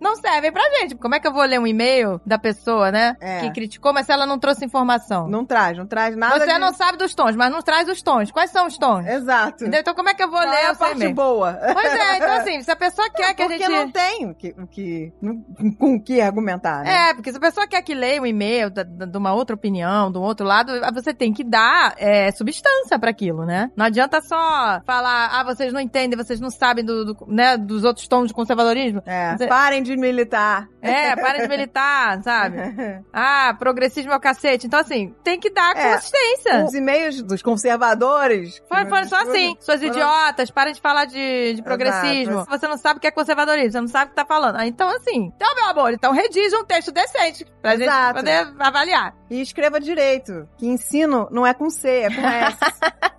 [0.00, 0.94] não servem pra gente.
[0.96, 3.16] Como é que eu vou ler um e-mail da pessoa, né?
[3.20, 3.40] É.
[3.40, 5.28] Que criticou, mas se ela não trouxe informação?
[5.28, 6.58] Não traz, não traz nada Você de...
[6.58, 8.30] não sabe dos tons, mas não traz os tons.
[8.30, 9.06] Quais são os tons?
[9.06, 9.62] Exato.
[9.64, 9.80] Entendeu?
[9.80, 11.14] Então como é que eu vou Qual ler é a parte e-mail?
[11.14, 11.52] boa?
[11.72, 13.70] Pois é, então assim, se a pessoa quer que a Porque gente...
[13.72, 15.42] não tem o que, o que, não-
[15.78, 17.10] com o que argumentar, né?
[17.10, 20.18] É, porque se a pessoa quer que leia um e-mail de uma outra opinião, de
[20.18, 23.70] um outro lado, você tem que dar é, substância pra aquilo, né?
[23.76, 27.84] Não adianta só falar, ah, vocês não entendem, vocês não sabem do, do- né, dos
[27.84, 29.02] outros tons de conservadorismo.
[29.06, 30.68] É, Você- parem de militar.
[30.80, 32.56] É, parem de militar, sabe?
[33.12, 34.66] Ah, progressismo é o cacete.
[34.66, 35.94] Então, assim, tem que dar É.
[35.94, 36.64] consistência.
[36.64, 38.62] Os e-mails dos conservadores.
[38.68, 42.34] Foi, foi só assim, suas idiotas, parem de falar de, de progressismo.
[42.40, 42.50] Exato.
[42.50, 44.56] Você não sabe o que é conservadorismo, você não sabe o que tá falando.
[44.56, 48.14] Ah, então, assim, então, meu amor, então redija um texto decente pra gente Exato.
[48.14, 49.14] poder avaliar.
[49.30, 50.48] E escreva direito.
[50.56, 52.56] Que ensino não é com C, é com S.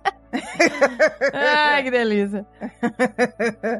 [1.32, 2.46] Ai, que delícia.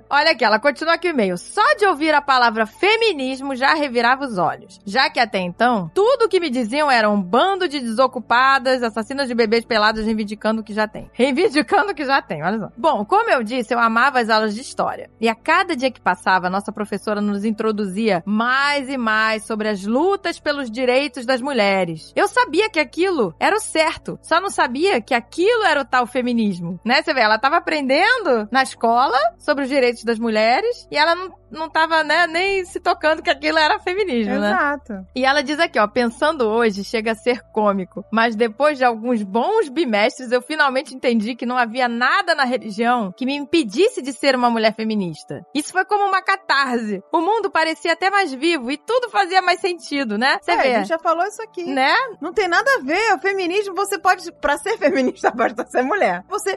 [0.09, 1.37] Olha aqui, ela continua aqui o e-mail.
[1.37, 4.81] Só de ouvir a palavra feminismo já revirava os olhos.
[4.85, 9.29] Já que até então, tudo o que me diziam era um bando de desocupadas, assassinas
[9.29, 11.11] de bebês pelados reivindicando o que já tem.
[11.13, 12.69] Reivindicando o que já tem, olha só.
[12.77, 15.11] Bom, como eu disse, eu amava as aulas de história.
[15.21, 19.85] E a cada dia que passava, nossa professora nos introduzia mais e mais sobre as
[19.85, 22.13] lutas pelos direitos das mulheres.
[22.15, 26.07] Eu sabia que aquilo era o certo, só não sabia que aquilo era o tal
[26.07, 27.03] feminismo, né?
[27.03, 31.35] Você vê, ela tava aprendendo na escola sobre os direitos das mulheres e ela não,
[31.51, 34.51] não tava, né, nem se tocando que aquilo era feminismo, né?
[34.51, 35.07] Exato.
[35.15, 39.23] E ela diz aqui, ó, pensando hoje chega a ser cômico, mas depois de alguns
[39.23, 44.13] bons bimestres eu finalmente entendi que não havia nada na religião que me impedisse de
[44.13, 45.41] ser uma mulher feminista.
[45.55, 47.03] Isso foi como uma catarse.
[47.13, 50.39] O mundo parecia até mais vivo e tudo fazia mais sentido, né?
[50.41, 51.65] Você É, vê, a gente já falou isso aqui.
[51.65, 51.95] né?
[52.21, 53.15] Não tem nada a ver.
[53.15, 56.25] O feminismo, você pode, pra ser feminista, basta ser mulher.
[56.29, 56.57] Você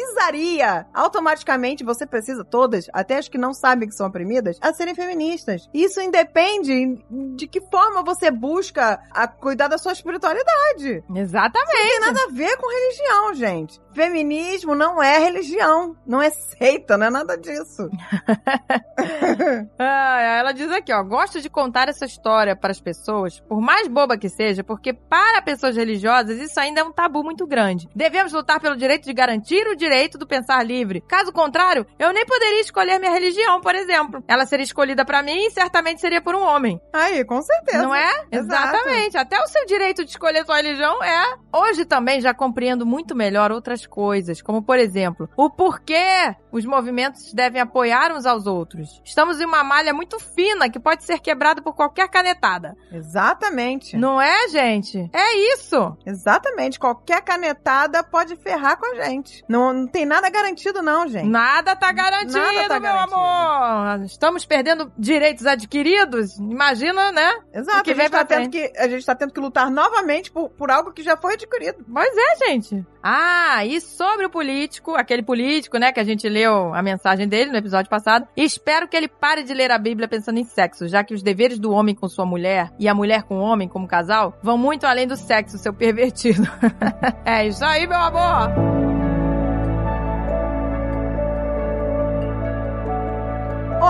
[0.00, 4.72] precisaria, automaticamente, você precisa, todas, até as que não sabem que são oprimidas, reprimidas a
[4.72, 5.68] serem feministas.
[5.74, 7.04] Isso independe
[7.34, 11.02] de que forma você busca a cuidar da sua espiritualidade.
[11.14, 11.70] Exatamente.
[11.70, 13.80] Não tem nada a ver com religião, gente.
[13.92, 17.90] Feminismo não é religião, não é seita, não é nada disso.
[19.78, 23.88] ah, ela diz aqui, ó, gosto de contar essa história para as pessoas, por mais
[23.88, 27.88] boba que seja, porque para pessoas religiosas isso ainda é um tabu muito grande.
[27.94, 31.02] Devemos lutar pelo direito de garantir o direito do pensar livre.
[31.08, 34.19] Caso contrário, eu nem poderia escolher minha religião, por exemplo.
[34.28, 36.80] Ela seria escolhida para mim e certamente seria por um homem.
[36.92, 37.82] Aí, com certeza.
[37.82, 38.08] Não é?
[38.30, 38.76] Exato.
[38.76, 39.16] Exatamente.
[39.16, 41.36] Até o seu direito de escolher sua religião é.
[41.52, 47.32] Hoje também já compreendo muito melhor outras coisas, como por exemplo, o porquê os movimentos
[47.32, 49.00] devem apoiar uns aos outros.
[49.04, 52.76] Estamos em uma malha muito fina que pode ser quebrada por qualquer canetada.
[52.92, 53.96] Exatamente.
[53.96, 55.10] Não é, gente?
[55.12, 55.96] É isso.
[56.06, 56.78] Exatamente.
[56.78, 59.44] Qualquer canetada pode ferrar com a gente.
[59.48, 61.26] Não, não tem nada garantido, não, gente.
[61.28, 63.14] Nada tá garantido, Nada tá meu garantido.
[63.16, 63.86] amor.
[64.10, 66.36] Estamos perdendo direitos adquiridos.
[66.38, 67.32] Imagina, né?
[67.54, 67.84] Exato.
[67.84, 70.70] Que a, gente tá tendo que, a gente tá tendo que lutar novamente por, por
[70.70, 71.84] algo que já foi adquirido.
[71.92, 72.84] Pois é, gente.
[73.02, 77.50] Ah, e sobre o político, aquele político, né, que a gente leu a mensagem dele
[77.50, 81.02] no episódio passado, espero que ele pare de ler a Bíblia pensando em sexo, já
[81.02, 83.88] que os deveres do homem com sua mulher e a mulher com o homem como
[83.88, 86.42] casal vão muito além do sexo, seu pervertido.
[87.24, 89.09] é isso aí, meu amor!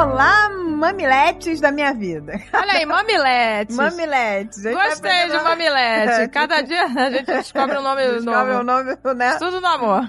[0.00, 2.32] Olá, mamiletes da minha vida.
[2.54, 3.76] Olha aí, mamiletes.
[3.76, 4.62] Mamiletes.
[4.62, 6.28] Gostei de mamilete.
[6.32, 8.60] Cada dia a gente descobre um nome Descobre novo.
[8.60, 9.36] o nome, né?
[9.38, 10.02] Tudo no amor.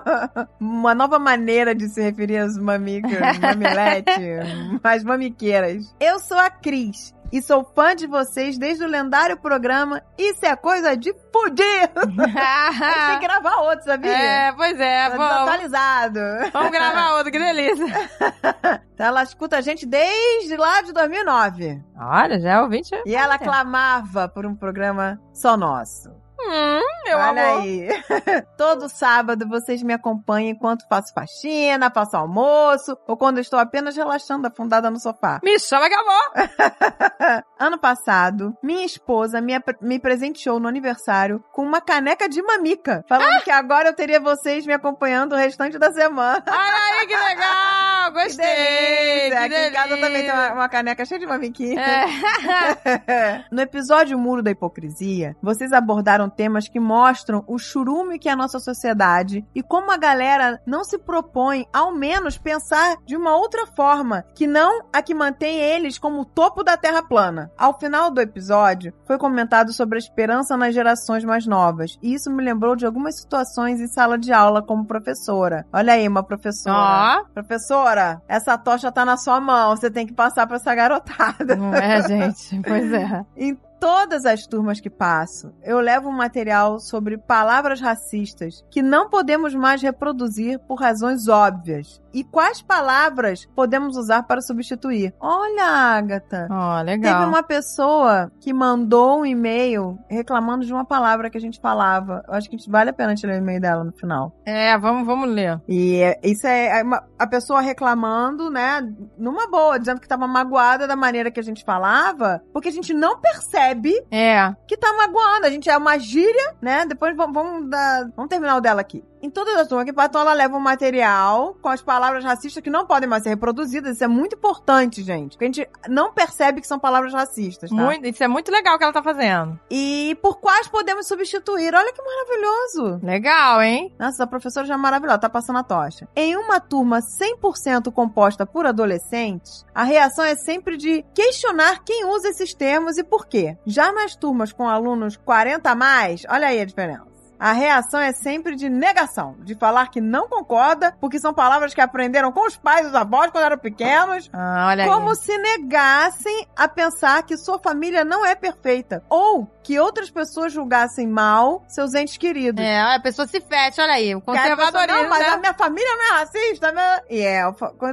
[0.60, 4.20] Uma nova maneira de se referir às mamicas, mamilete,
[4.84, 5.94] as mamiqueiras.
[5.98, 10.54] Eu sou a Cris e sou fã de vocês desde o lendário programa Isso é
[10.54, 11.90] Coisa de Fudir.
[11.96, 14.12] A gente tem que gravar outro, sabia?
[14.12, 16.20] é, pois é, Tá vamos, desatualizado.
[16.52, 17.86] vamos gravar outro, que delícia.
[18.94, 21.82] Então ela escuta a gente desde lá de 2009.
[21.98, 22.90] Olha, já é ouvinte.
[23.06, 23.38] E ela Olha.
[23.38, 26.10] clamava por um programa só nosso.
[26.48, 27.60] Hum, meu Olha amor.
[27.62, 27.88] aí.
[28.56, 34.46] Todo sábado vocês me acompanham enquanto faço faxina, faço almoço ou quando estou apenas relaxando
[34.46, 35.40] afundada no sofá.
[35.42, 36.32] Me chama que amor.
[37.58, 43.34] Ano passado, minha esposa me, me presenteou no aniversário com uma caneca de mamica, falando
[43.38, 43.40] Ah!
[43.42, 46.42] que agora eu teria vocês me acompanhando o restante da semana.
[46.44, 47.72] Olha aí, que legal.
[48.12, 48.44] Que Gostei.
[48.44, 49.30] delícia!
[49.30, 51.80] que Aqui em casa também tem uma, uma caneca cheia de mamiquinha.
[51.80, 53.44] É.
[53.50, 58.36] no episódio Muro da Hipocrisia, vocês abordaram temas que mostram o churume que é a
[58.36, 63.66] nossa sociedade e como a galera não se propõe, ao menos, pensar de uma outra
[63.66, 67.50] forma, que não a que mantém eles como o topo da terra plana.
[67.56, 72.30] Ao final do episódio, foi comentado sobre a esperança nas gerações mais novas, e isso
[72.30, 75.66] me lembrou de algumas situações em sala de aula como professora.
[75.72, 77.22] Olha aí, uma professora.
[77.22, 77.24] Ó.
[77.32, 81.56] Professora, essa tocha tá na sua mão, você tem que passar pra essa garotada.
[81.56, 82.60] Não é, gente?
[82.62, 83.24] Pois é.
[83.36, 89.10] Em todas as turmas que passo, eu levo um material sobre palavras racistas que não
[89.10, 92.00] podemos mais reproduzir por razões óbvias.
[92.12, 95.14] E quais palavras podemos usar para substituir?
[95.20, 96.46] Olha, Agatha.
[96.50, 97.28] Ó, Teve legal.
[97.28, 102.22] uma pessoa que mandou um e-mail reclamando de uma palavra que a gente falava.
[102.28, 104.34] Eu acho que vale a pena tirar o e-mail dela no final.
[104.44, 105.60] É, vamos, vamos ler.
[105.68, 108.80] E é- isso é é uma- a pessoa reclamando, né,
[109.18, 112.92] numa boa, dizendo que estava magoada da maneira que a gente falava, porque a gente
[112.94, 114.54] não percebe É.
[114.66, 115.46] que tá magoando.
[115.46, 116.84] A gente é uma gíria, né?
[116.86, 119.04] Depois vamos, vamos, dar, vamos terminar o dela aqui.
[119.22, 122.68] Em todas as turmas que passam, ela leva um material com as palavras racistas que
[122.68, 123.94] não podem mais ser reproduzidas.
[123.94, 125.36] Isso é muito importante, gente.
[125.36, 127.76] Porque a gente não percebe que são palavras racistas, tá?
[127.76, 129.58] Muito, isso é muito legal o que ela tá fazendo.
[129.70, 131.72] E por quais podemos substituir?
[131.72, 133.00] Olha que maravilhoso.
[133.00, 133.94] Legal, hein?
[133.96, 136.08] Nossa, a professora já é maravilhosa, tá passando a tocha.
[136.16, 142.28] Em uma turma 100% composta por adolescentes, a reação é sempre de questionar quem usa
[142.28, 143.56] esses termos e por quê.
[143.64, 147.11] Já nas turmas com alunos 40 a mais, olha aí a diferença.
[147.44, 151.80] A reação é sempre de negação, de falar que não concorda, porque são palavras que
[151.80, 155.16] aprenderam com os pais os avós quando eram pequenos, Ah, olha como aí.
[155.16, 161.06] se negassem a pensar que sua família não é perfeita, ou que outras pessoas julgassem
[161.08, 162.64] mal seus entes queridos.
[162.64, 164.14] É, a pessoa se fecha, olha aí.
[164.14, 165.28] O conservadorismo, Não, mas né?
[165.30, 167.00] a minha família não é racista, né?
[167.10, 167.42] E é,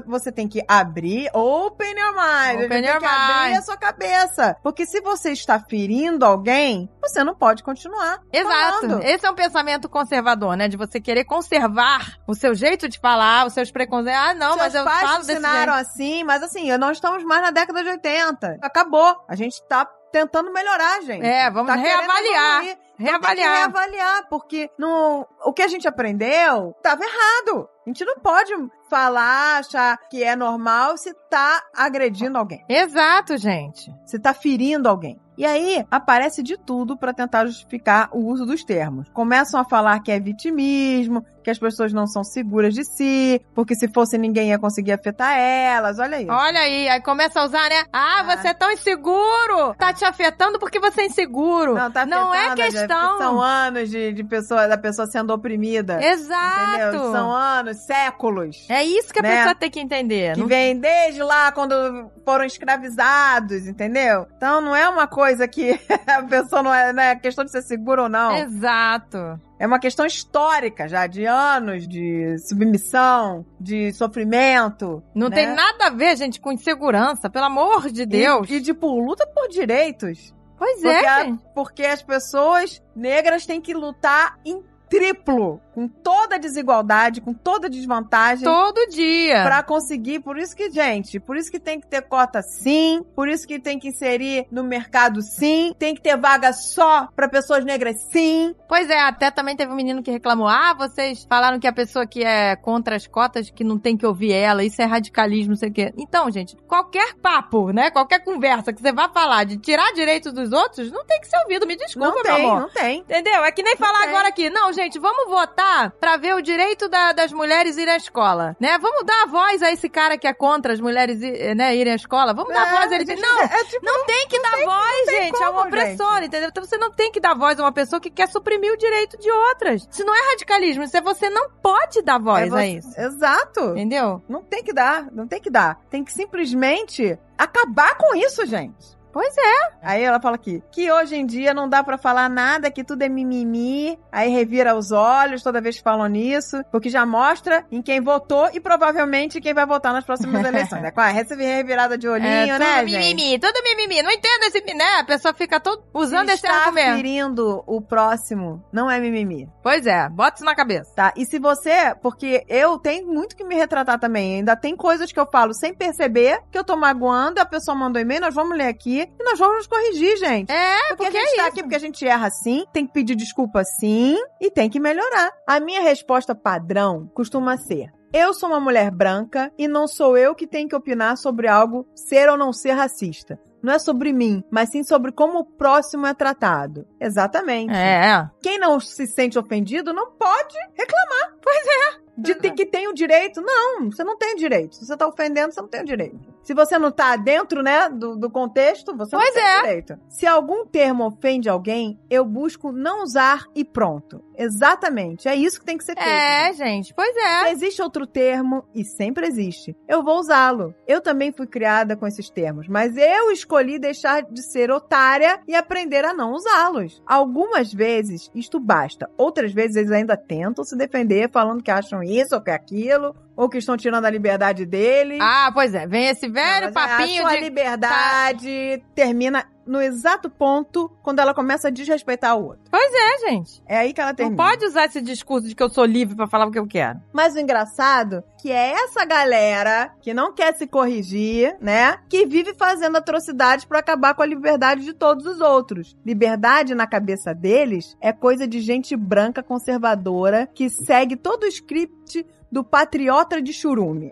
[0.06, 2.66] você tem que abrir, open your mind.
[2.66, 3.58] Open tem your que abrir mind.
[3.58, 4.58] a sua cabeça.
[4.62, 8.82] Porque se você está ferindo alguém, você não pode continuar Exato.
[8.82, 9.04] falando.
[9.04, 10.68] Esse é um pensamento conservador, né?
[10.68, 14.22] De você querer conservar o seu jeito de falar, os seus preconceitos.
[14.22, 17.52] Ah, não, Seus mas eu pais falo ensinaram assim, mas assim, não estamos mais na
[17.52, 18.58] década de 80.
[18.62, 19.16] Acabou.
[19.30, 21.26] A gente tá tentando melhorar, gente.
[21.26, 22.56] É, vamos Tá reavaliar.
[22.64, 22.72] evoluir.
[22.72, 23.56] Então tem que Reavaliar.
[23.58, 27.70] reavaliar, porque no, o que a gente aprendeu estava errado.
[27.86, 28.52] A gente não pode
[28.90, 33.90] falar, achar que é normal se tá agredindo alguém, Exato, gente.
[34.06, 35.18] se tá ferindo alguém.
[35.40, 39.08] E aí aparece de tudo para tentar justificar o uso dos termos.
[39.14, 43.74] Começam a falar que é vitimismo, que as pessoas não são seguras de si, porque
[43.76, 45.98] se fosse ninguém ia conseguir afetar elas.
[45.98, 46.32] Olha isso.
[46.32, 47.84] Olha aí, aí começa a usar, né?
[47.92, 48.24] Ah, Ah.
[48.38, 49.74] você é tão inseguro!
[49.78, 51.74] Tá te afetando porque você é inseguro.
[51.74, 53.18] Não, tá Não é afetando, questão.
[53.18, 56.00] São anos de, de pessoa, da pessoa sendo oprimida.
[56.04, 56.74] Exato.
[56.96, 57.12] Entendeu?
[57.12, 58.66] São anos, séculos.
[58.70, 59.38] É isso que a Né?
[59.38, 60.34] pessoa tem que entender.
[60.36, 61.76] Que Não- vem desde lá quando
[62.24, 64.28] foram escravizados, entendeu?
[64.38, 67.62] Então não é uma coisa que a pessoa não é, não é questão de ser
[67.64, 68.36] segura ou não.
[68.36, 69.40] Exato.
[69.60, 75.04] É uma questão histórica já, de anos de submissão, de sofrimento.
[75.14, 75.36] Não né?
[75.36, 78.50] tem nada a ver, gente, com insegurança, pelo amor de Deus.
[78.50, 80.34] E, e tipo, luta por direitos.
[80.58, 86.36] Pois Porque, é, a- porque as pessoas negras têm que lutar em triplo, com toda
[86.36, 88.44] a desigualdade, com toda a desvantagem.
[88.44, 89.44] Todo dia.
[89.44, 93.30] Pra conseguir, por isso que, gente, por isso que tem que ter cota sim, por
[93.30, 97.64] isso que tem que inserir no mercado sim, tem que ter vaga só pra pessoas
[97.64, 98.56] negras sim.
[98.68, 102.06] Pois é, até também teve um menino que reclamou: ah, vocês falaram que a pessoa
[102.06, 105.58] que é contra as cotas, que não tem que ouvir ela, isso é radicalismo, não
[105.58, 105.94] sei o quê.
[105.98, 107.92] Então, gente, qualquer papo, né?
[107.92, 111.38] Qualquer conversa que você vá falar de tirar direitos dos outros, não tem que ser
[111.44, 111.68] ouvido.
[111.68, 112.60] Me desculpa, não meu tem, amor.
[112.62, 113.00] não tem.
[113.00, 113.44] Entendeu?
[113.44, 114.10] É que nem Não falar tem.
[114.10, 114.50] agora aqui.
[114.50, 118.78] Não, gente, vamos votar pra ver o direito da- das mulheres irem à escola, né?
[118.80, 121.20] Vamos dar a voz a esse cara que é contra as mulheres
[121.56, 122.34] né, irem à escola.
[122.34, 123.06] Vamos dar É, voz a ele.
[123.06, 125.44] gente, Não, é tipo, não tem que dar voz, tem gente.
[125.44, 126.26] é um como, opressor, gente.
[126.28, 126.50] entendeu?
[126.50, 129.18] Então você não tem que dar voz a uma pessoa que quer suprimir o direito
[129.18, 129.88] de outras.
[129.92, 133.00] Isso não é radicalismo, isso é você não pode dar voz é a isso.
[133.00, 133.60] Exato.
[133.72, 134.22] Entendeu?
[134.28, 135.78] Não tem que dar, não tem que dar.
[135.90, 138.98] Tem que simplesmente acabar com isso, gente.
[139.20, 139.74] Pois é.
[139.82, 143.02] Aí ela fala aqui, que hoje em dia não dá pra falar nada, que tudo
[143.02, 144.00] é mimimi.
[144.10, 148.50] Aí revira os olhos toda vez que falam nisso, porque já mostra em quem votou
[148.54, 150.86] e provavelmente quem vai votar nas próximas eleições.
[150.86, 153.14] É, quase essa revirada de olhinho, é tudo né, gente?
[153.14, 154.02] mimimi, tudo mimimi.
[154.02, 155.00] Não entendo esse, né?
[155.00, 156.96] A pessoa fica todo usando Se esse está argumento.
[156.96, 159.50] ferindo o próximo, não é mimimi.
[159.62, 160.94] Pois é, bota isso na cabeça.
[160.96, 161.14] Tá?
[161.18, 165.20] E se você, porque eu tenho muito que me retratar também, ainda tem coisas que
[165.20, 168.68] eu falo sem perceber que eu tô magoando, a pessoa mandou e-mail, nós vamos ler
[168.68, 170.52] aqui e nós vamos nos corrigir, gente.
[170.52, 171.48] É, Porque, porque a gente é tá isso.
[171.52, 175.32] aqui porque a gente erra sim, tem que pedir desculpa sim e tem que melhorar.
[175.48, 180.34] A minha resposta padrão costuma ser: eu sou uma mulher branca e não sou eu
[180.36, 183.40] que tenho que opinar sobre algo ser ou não ser racista.
[183.62, 186.88] Não é sobre mim, mas sim sobre como o próximo é tratado.
[187.00, 187.74] Exatamente.
[187.74, 188.26] É.
[188.42, 191.36] Quem não se sente ofendido não pode reclamar.
[191.42, 192.00] Pois é.
[192.18, 193.42] De ter que tem o direito.
[193.42, 194.76] Não, você não tem direito.
[194.76, 196.20] Se você tá ofendendo, você não tem o direito.
[196.50, 199.62] Se você não tá dentro, né, do, do contexto, você Pois não tem é.
[199.62, 200.00] direito.
[200.10, 204.20] Se algum termo ofende alguém, eu busco não usar e pronto.
[204.36, 205.28] Exatamente.
[205.28, 206.10] É isso que tem que ser feito.
[206.10, 206.92] É, gente.
[206.92, 207.52] Pois Se é.
[207.52, 210.74] existe outro termo, e sempre existe, eu vou usá-lo.
[210.88, 215.54] Eu também fui criada com esses termos, mas eu escolhi deixar de ser otária e
[215.54, 217.04] aprender a não usá-los.
[217.06, 222.34] Algumas vezes isto basta, outras vezes eles ainda tentam se defender falando que acham isso
[222.34, 225.18] ou que aquilo, ou que estão tirando a liberdade deles.
[225.22, 225.88] Ah, pois é.
[225.88, 227.44] Vem esse velho Não, mas papinho a sua de.
[227.46, 232.64] liberdade termina no exato ponto quando ela começa a desrespeitar o outro.
[232.74, 233.62] É, gente.
[233.68, 234.36] É aí que ela Não termina.
[234.44, 237.00] pode usar esse discurso de que eu sou livre pra falar o que eu quero.
[237.14, 241.98] Mas o engraçado que é essa galera que não quer se corrigir, né?
[242.10, 245.96] Que vive fazendo atrocidades pra acabar com a liberdade de todos os outros.
[246.06, 252.26] Liberdade na cabeça deles é coisa de gente branca conservadora que segue todo o script
[252.52, 254.12] do patriota de churume.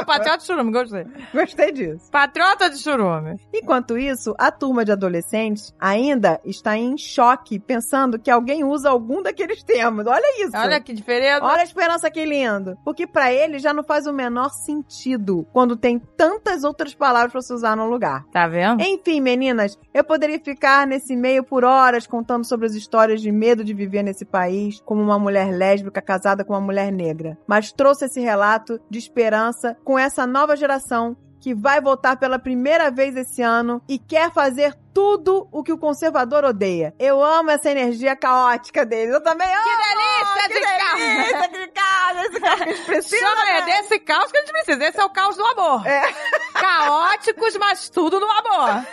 [0.00, 1.06] o patriota de churume, gostei.
[1.32, 2.10] Gostei disso.
[2.10, 3.36] Patriota de churume.
[3.52, 9.22] Enquanto isso, a turma de adolescentes ainda está em choque pensando que alguém usa algum
[9.22, 10.06] daqueles termos.
[10.06, 10.56] Olha isso.
[10.56, 11.44] Olha que diferença.
[11.44, 12.76] Olha a esperança que lindo.
[12.84, 17.40] Porque pra ele já não faz o menor sentido quando tem tantas outras palavras pra
[17.40, 18.24] se usar no lugar.
[18.32, 18.82] Tá vendo?
[18.82, 23.64] Enfim, meninas, eu poderia ficar nesse meio por horas contando sobre as histórias de medo
[23.64, 27.37] de viver nesse país como uma mulher lésbica casada com uma mulher negra.
[27.46, 32.90] Mas trouxe esse relato de esperança com essa nova geração que vai votar pela primeira
[32.90, 36.94] vez esse ano e quer fazer tudo o que o conservador odeia.
[36.98, 39.14] Eu amo essa energia caótica deles.
[39.14, 39.64] Eu também amo.
[39.64, 40.98] delícia que de caos.
[40.98, 42.18] delícia de caos.
[42.18, 43.26] Esse caos que a gente precisa.
[43.26, 43.66] Chama, é né?
[43.66, 44.84] desse caos que a gente precisa.
[44.84, 45.86] Esse é o caos do amor.
[45.86, 46.12] É.
[46.54, 48.84] Caóticos, mas tudo no amor.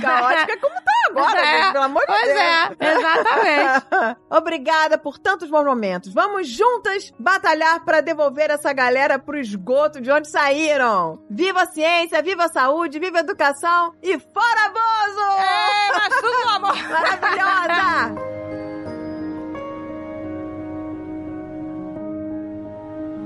[0.00, 1.62] Caótica é como tá agora, É.
[1.62, 2.38] gente, pelo amor de Pois Deus.
[2.38, 3.86] é, exatamente.
[4.30, 6.12] Obrigada por tantos bons momentos.
[6.12, 11.18] Vamos juntas batalhar para devolver essa galera pro esgoto de onde saíram.
[11.30, 15.40] Viva a ciência, viva a saúde, viva a educação e fora Bozo!
[15.40, 16.76] É, mas tudo no amor.
[16.88, 18.36] Maravilhosa!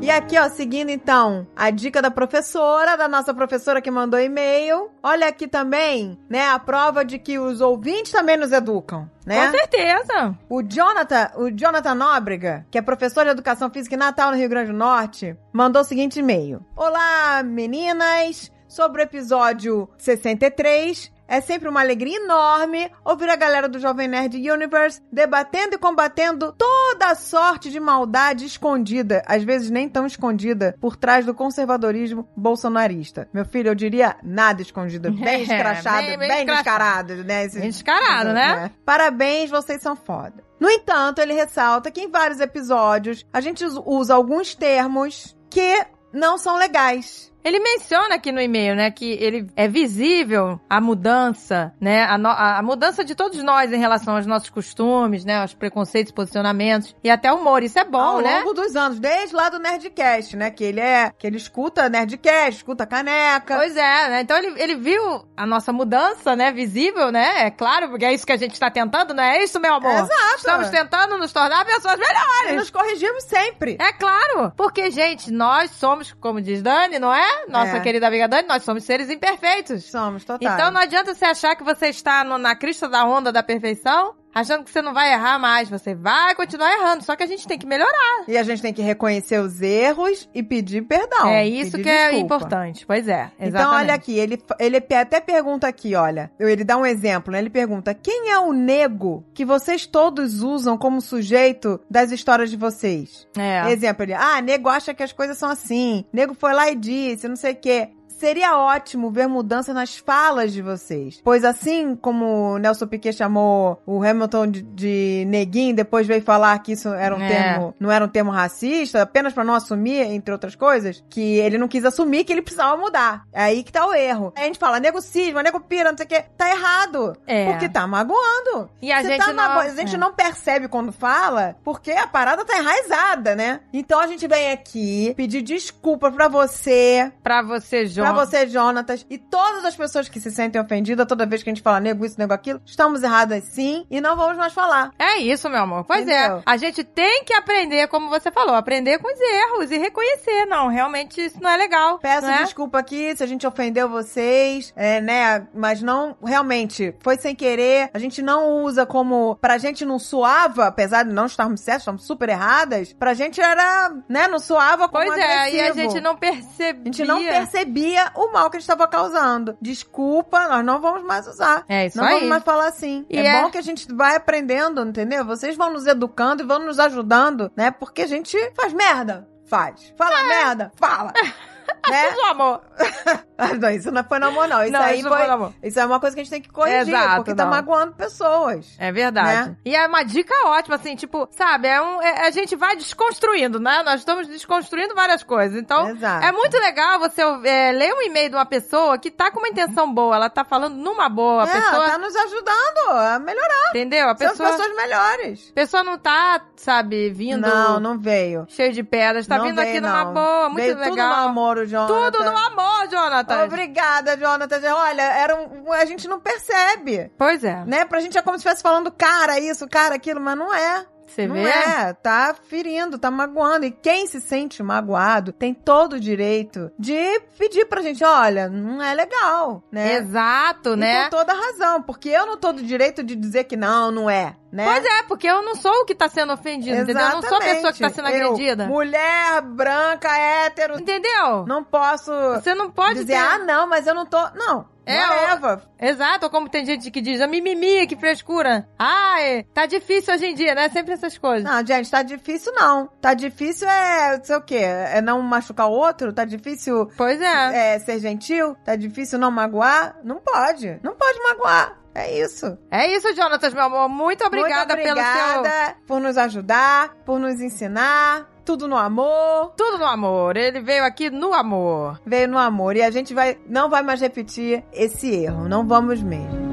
[0.03, 4.91] E aqui, ó, seguindo então a dica da professora, da nossa professora que mandou e-mail.
[5.03, 9.47] Olha aqui também, né, a prova de que os ouvintes também nos educam, né?
[9.47, 10.39] Com certeza.
[10.49, 14.49] O Jonathan, o Jonathan Nóbrega, que é professor de Educação Física em Natal, no Rio
[14.49, 16.65] Grande do Norte, mandou o seguinte e-mail.
[16.75, 18.51] Olá, meninas!
[18.67, 24.35] Sobre o episódio 63, é sempre uma alegria enorme ouvir a galera do Jovem Nerd
[24.51, 30.75] Universe debatendo e combatendo toda a sorte de maldade escondida, às vezes nem tão escondida,
[30.81, 33.29] por trás do conservadorismo bolsonarista.
[33.33, 37.45] Meu filho, eu diria nada escondido, bem É, escrachado, bem- bem, bem descarado, né?
[37.45, 38.71] Esses- Bem descarado, né?
[38.85, 40.43] Parabéns, vocês são foda.
[40.59, 45.87] No entanto, ele ressalta que em vários episódios a gente us- usa alguns termos que
[46.13, 47.31] não são legais.
[47.45, 52.29] Ele menciona aqui no e-mail, né, que ele é visível a mudança, né, a, no-
[52.29, 57.11] a- mudança de todos nós em relação aos nossos costumes, né, aos preconceitos, posicionamentos e
[57.11, 57.63] até humor.
[57.63, 58.39] Isso é bom, Ao né?
[58.41, 60.51] longo dos anos, desde lá do Nerdcast, né?
[60.51, 61.11] Que ele é.
[61.19, 63.57] Que ele escuta Nerdcast, escuta Caneca.
[63.57, 64.21] Pois é, né?
[64.21, 66.53] Então ele, ele viu a nossa mudança, né?
[66.53, 67.47] Visível, né?
[67.47, 69.93] É claro, porque é isso que a gente está tentando, não é isso, meu amor?
[69.93, 70.37] Exato.
[70.37, 72.57] Estamos tentando nos tornar pessoas E melhores.
[72.57, 73.77] nos corrigimos sempre.
[73.81, 77.30] É claro, porque, gente, nós somos, como diz Dani, não é?
[77.49, 77.81] Nossa É.
[77.81, 79.85] querida amiga Dani, nós somos seres imperfeitos.
[79.85, 80.53] Somos, total.
[80.53, 84.15] Então não adianta você achar que você está no- na crista da onda da perfeição,
[84.35, 85.69] achando que você não vai errar mais.
[85.69, 88.25] Você vai continuar errando, só que a gente tem que melhorar.
[88.29, 91.29] E a gente tem que reconhecer os erros e pedir perdão.
[91.29, 92.37] é isso que é desculpa.
[92.37, 92.87] importante.
[92.87, 93.49] Pois é, exatamente.
[93.49, 96.31] Então, olha aqui, ele, ele até pergunta aqui, olha.
[96.39, 97.39] Ele dá um exemplo, né?
[97.39, 102.57] Ele pergunta: quem é o nego que vocês todos usam como sujeito das histórias de
[102.57, 103.27] vocês?
[103.37, 103.71] É.
[103.71, 106.05] Exemplo, ele, ah, nego acha que as coisas são assim.
[106.13, 107.91] Nego foi lá e disse, não sei o quê.
[108.21, 111.21] Seria ótimo ver mudança nas falas de vocês.
[111.25, 116.59] Pois assim como o Nelson Piquet chamou o Hamilton de, de neguinho, depois veio falar
[116.59, 117.29] que isso era um É.
[117.29, 121.57] termo, não era um termo racista, apenas pra não assumir, entre outras coisas, que ele
[121.57, 123.25] não quis assumir que ele precisava mudar.
[123.33, 124.35] É aí que tá o erro.
[124.37, 126.25] Aí a gente fala, nego cisma, nego pira, não sei o quê.
[126.37, 127.17] Tá errado.
[127.27, 127.51] É.
[127.53, 128.69] Porque tá magoando.
[128.83, 129.35] E a gente tá não...
[129.49, 129.99] mago- a gente é.
[129.99, 133.61] não percebe quando fala, porque a parada tá enraizada, né?
[133.73, 138.10] Então a gente vem aqui pedir desculpa pra você, Pra você, João.
[138.15, 141.53] Pra você, Jonatas, e todas as pessoas que se sentem ofendidas toda vez que a
[141.55, 142.61] gente fala nego isso, nego aquilo.
[142.65, 144.91] Estamos erradas sim e não vamos mais falar.
[144.99, 145.85] É isso, meu amor.
[145.85, 146.39] Pois Entendeu?
[146.39, 146.43] é.
[146.47, 150.47] A gente tem que aprender, como você falou, aprender com os erros e reconhecer.
[150.47, 151.99] Não, realmente isso não é legal.
[151.99, 152.43] Peço não é?
[152.45, 155.47] desculpa aqui se a gente ofendeu vocês, é, né?
[155.55, 157.91] Mas não, realmente, foi sem querer.
[157.93, 159.37] A gente não usa como.
[159.41, 162.93] Pra gente não suava, apesar de não estarmos certos, estamos super erradas.
[162.93, 164.29] Pra gente era, né?
[164.29, 165.91] Não suava como Pois é, e a agressivo.
[165.93, 166.83] gente não percebia.
[166.83, 169.57] A gente não percebia o mal que a gente estava causando.
[169.61, 171.65] Desculpa, nós não vamos mais usar.
[171.69, 172.15] É isso não aí.
[172.15, 173.07] vamos mais falar assim.
[173.09, 175.25] E é, é- bom que a gente vai aprendendo, entendeu?
[175.25, 177.71] Vocês vão nos educando e vão nos ajudando, né?
[177.71, 179.29] Porque a gente faz merda.
[179.47, 179.93] Faz.
[179.97, 180.73] Fala merda.
[180.77, 181.13] Fala.
[181.91, 182.11] né?
[182.11, 182.61] Tudo amor.
[183.43, 184.63] Ah, não, isso não foi no amor, não.
[184.63, 185.23] Isso Não, aí isso foi.
[185.23, 185.55] amor.
[185.63, 187.51] Isso é uma coisa que a gente tem que corrigir, Exato, porque tá não.
[187.51, 188.77] magoando pessoas.
[188.79, 189.49] É verdade.
[189.49, 189.57] Né?
[189.65, 193.59] E é uma dica ótima, assim, tipo, sabe, é um, é- a gente vai desconstruindo,
[193.59, 193.83] né?
[193.83, 195.59] Nós estamos desconstruindo várias coisas.
[195.59, 196.23] Então, Exato.
[196.23, 199.49] é muito legal você é, ler um e-mail de uma pessoa que tá com uma
[199.49, 201.91] intenção boa, ela tá falando numa boa, a é, pessoa.
[201.93, 203.71] tá nos ajudando a melhorar.
[203.71, 204.05] Entendeu?
[204.11, 205.49] A São pessoa, pessoas melhores.
[205.51, 208.45] a pessoa não tá, sabe, vindo Não, não veio.
[208.49, 210.13] cheio de pedras, tá Não vindo veio, aqui numa não.
[210.13, 210.91] boa, muito veio legal.
[210.91, 212.11] Tudo no amor, o Jonathan.
[212.19, 213.45] Tudo no amor, Jonathan.
[213.45, 214.61] Obrigada, Jonathan.
[214.75, 217.65] Olha, era um, a gente não percebe, Pois é.
[217.65, 217.85] né?
[217.85, 220.87] Pra gente é como se estivesse falando cara isso, cara aquilo, mas não é.
[221.11, 221.43] Você não vê?
[221.49, 223.67] é, tá ferindo, tá magoando.
[223.67, 228.83] E quem se sente magoado tem todo o direito de pedir pra gente, olha, não
[228.83, 229.97] é legal, né?
[229.97, 231.05] Exato, E né?
[231.05, 234.37] com toda razão, porque eu não tô do direito de dizer que não, não é,
[234.53, 234.65] né?
[234.65, 237.03] Pois é, porque eu não sou o que tá sendo ofendido, entendeu?
[237.03, 238.67] Eu não sou a pessoa que tá sendo Eu, agredida.
[238.67, 241.45] mulher, branca, hétero, Entendeu?
[241.47, 243.19] não posso Você não pode dizer, ter...
[243.19, 244.19] ah, não, mas eu não tô.
[244.35, 244.67] Não.
[244.91, 245.61] É, whatever.
[245.81, 248.69] Exato, como tem gente que diz, a mimimi, que frescura.
[248.79, 250.69] Ai, tá difícil hoje em dia, né?
[250.69, 251.45] Sempre essas coisas.
[251.45, 252.89] Não, gente, tá difícil não.
[253.01, 256.13] Tá difícil é, não sei o quê, é não machucar o outro?
[256.13, 257.75] Tá difícil Pois é.
[257.75, 258.55] é, ser gentil?
[258.65, 259.97] Tá difícil não magoar?
[260.05, 260.79] Não pode.
[260.83, 261.81] Não pode magoar.
[261.95, 262.57] É isso.
[262.71, 263.89] É isso, Jonatas, meu amor.
[263.89, 265.39] Muito obrigada, Muito pelo seu...
[265.39, 268.30] obrigada por nos ajudar, por nos ensinar.
[268.45, 269.53] Tudo no amor.
[269.57, 270.37] Tudo no amor.
[270.37, 272.01] Ele veio aqui no amor.
[272.05, 272.77] Veio no amor.
[272.77, 275.49] E a gente vai, não vai mais repetir esse erro.
[275.49, 276.51] Não vamos mesmo.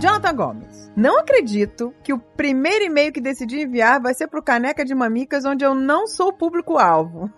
[0.00, 0.92] Jonathan Gomes.
[0.94, 5.44] Não acredito que o primeiro e-mail que decidi enviar vai ser pro Caneca de Mamicas,
[5.44, 7.30] onde eu não sou público-alvo.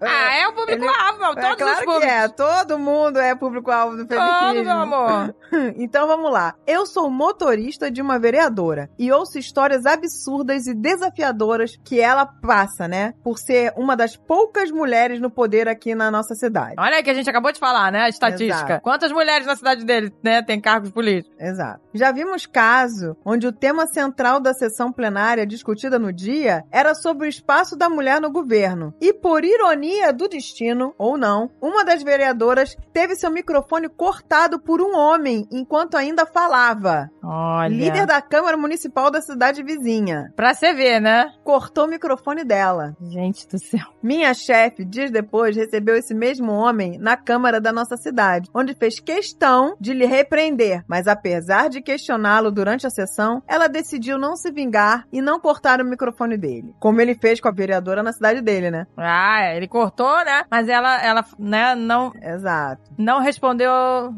[0.00, 2.04] Ah, é o público-alvo, É todos claro os públicos.
[2.04, 4.64] que é, todo mundo é público-alvo do Todo, feminismo.
[4.64, 5.34] meu amor.
[5.76, 6.54] Então vamos lá.
[6.66, 12.88] Eu sou motorista de uma vereadora e ouço histórias absurdas e desafiadoras que ela passa,
[12.88, 13.14] né?
[13.22, 16.74] Por ser uma das poucas mulheres no poder aqui na nossa cidade.
[16.78, 18.00] Olha aí que a gente acabou de falar, né?
[18.02, 18.64] A estatística.
[18.64, 18.82] Exato.
[18.82, 21.36] Quantas mulheres na cidade dele, né, tem cargos políticos?
[21.38, 21.80] Exato.
[21.94, 27.26] Já vimos caso onde o tema central da sessão plenária discutida no dia era sobre
[27.26, 28.92] o espaço da mulher no governo.
[29.00, 34.80] E por ironia do destino, ou não, uma das vereadoras teve seu microfone cortado por
[34.80, 37.10] um homem enquanto ainda falava.
[37.22, 37.68] Olha.
[37.68, 40.32] Líder da Câmara Municipal da cidade vizinha.
[40.36, 41.32] Pra você ver, né?
[41.42, 42.96] Cortou o microfone dela.
[43.00, 43.86] Gente do céu.
[44.02, 49.00] Minha chefe, dias depois, recebeu esse mesmo homem na Câmara da nossa cidade, onde fez
[49.00, 50.84] questão de lhe repreender.
[50.86, 55.80] Mas apesar de questioná-lo durante a sessão, ela decidiu não se vingar e não cortar
[55.80, 56.74] o microfone dele.
[56.78, 58.86] Como ele fez com a vereadora na cidade dele, né?
[58.96, 60.44] Ah, ele cortou, né?
[60.50, 62.82] Mas ela, ela, né, não, Exato.
[62.98, 63.70] não respondeu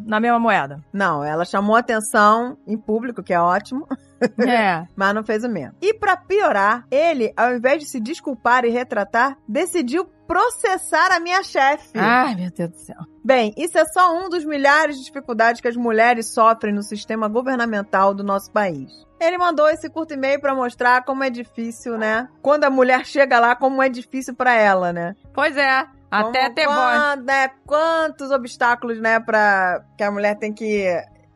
[0.07, 0.81] na mesma moeda.
[0.93, 3.87] Não, ela chamou atenção em público, que é ótimo.
[4.49, 4.87] É.
[4.97, 5.75] mas não fez o mesmo.
[5.81, 11.43] E pra piorar, ele, ao invés de se desculpar e retratar, decidiu processar a minha
[11.43, 11.91] chefe.
[11.99, 12.97] Ai, meu Deus do céu.
[13.25, 17.29] Bem, isso é só um dos milhares de dificuldades que as mulheres sofrem no sistema
[17.29, 18.91] governamental do nosso país.
[19.21, 22.29] Ele mandou esse curto e-mail pra mostrar como é difícil, né?
[22.43, 25.14] Quando a mulher chega lá, como é difícil pra ela, né?
[25.33, 25.87] Pois é.
[26.11, 26.77] Até Como- ter voz.
[26.77, 30.87] quan- né, Quantos obstáculos, né, pra que a mulher tem que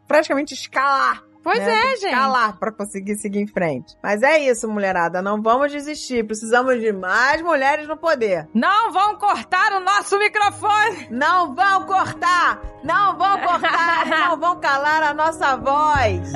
[0.06, 1.72] praticamente escalar Pois né?
[1.72, 2.06] é, gente.
[2.06, 3.96] Escalar pra conseguir seguir em frente.
[4.02, 5.22] Mas é isso, mulherada.
[5.22, 6.24] Não vamos desistir.
[6.24, 8.48] Precisamos de mais mulheres no poder.
[8.54, 11.08] Não vão cortar o nosso microfone.
[11.10, 12.60] Não vão cortar!
[12.84, 14.06] Não vão cortar!
[14.08, 16.32] não vão calar a nossa voz!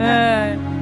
[0.00, 0.81] É.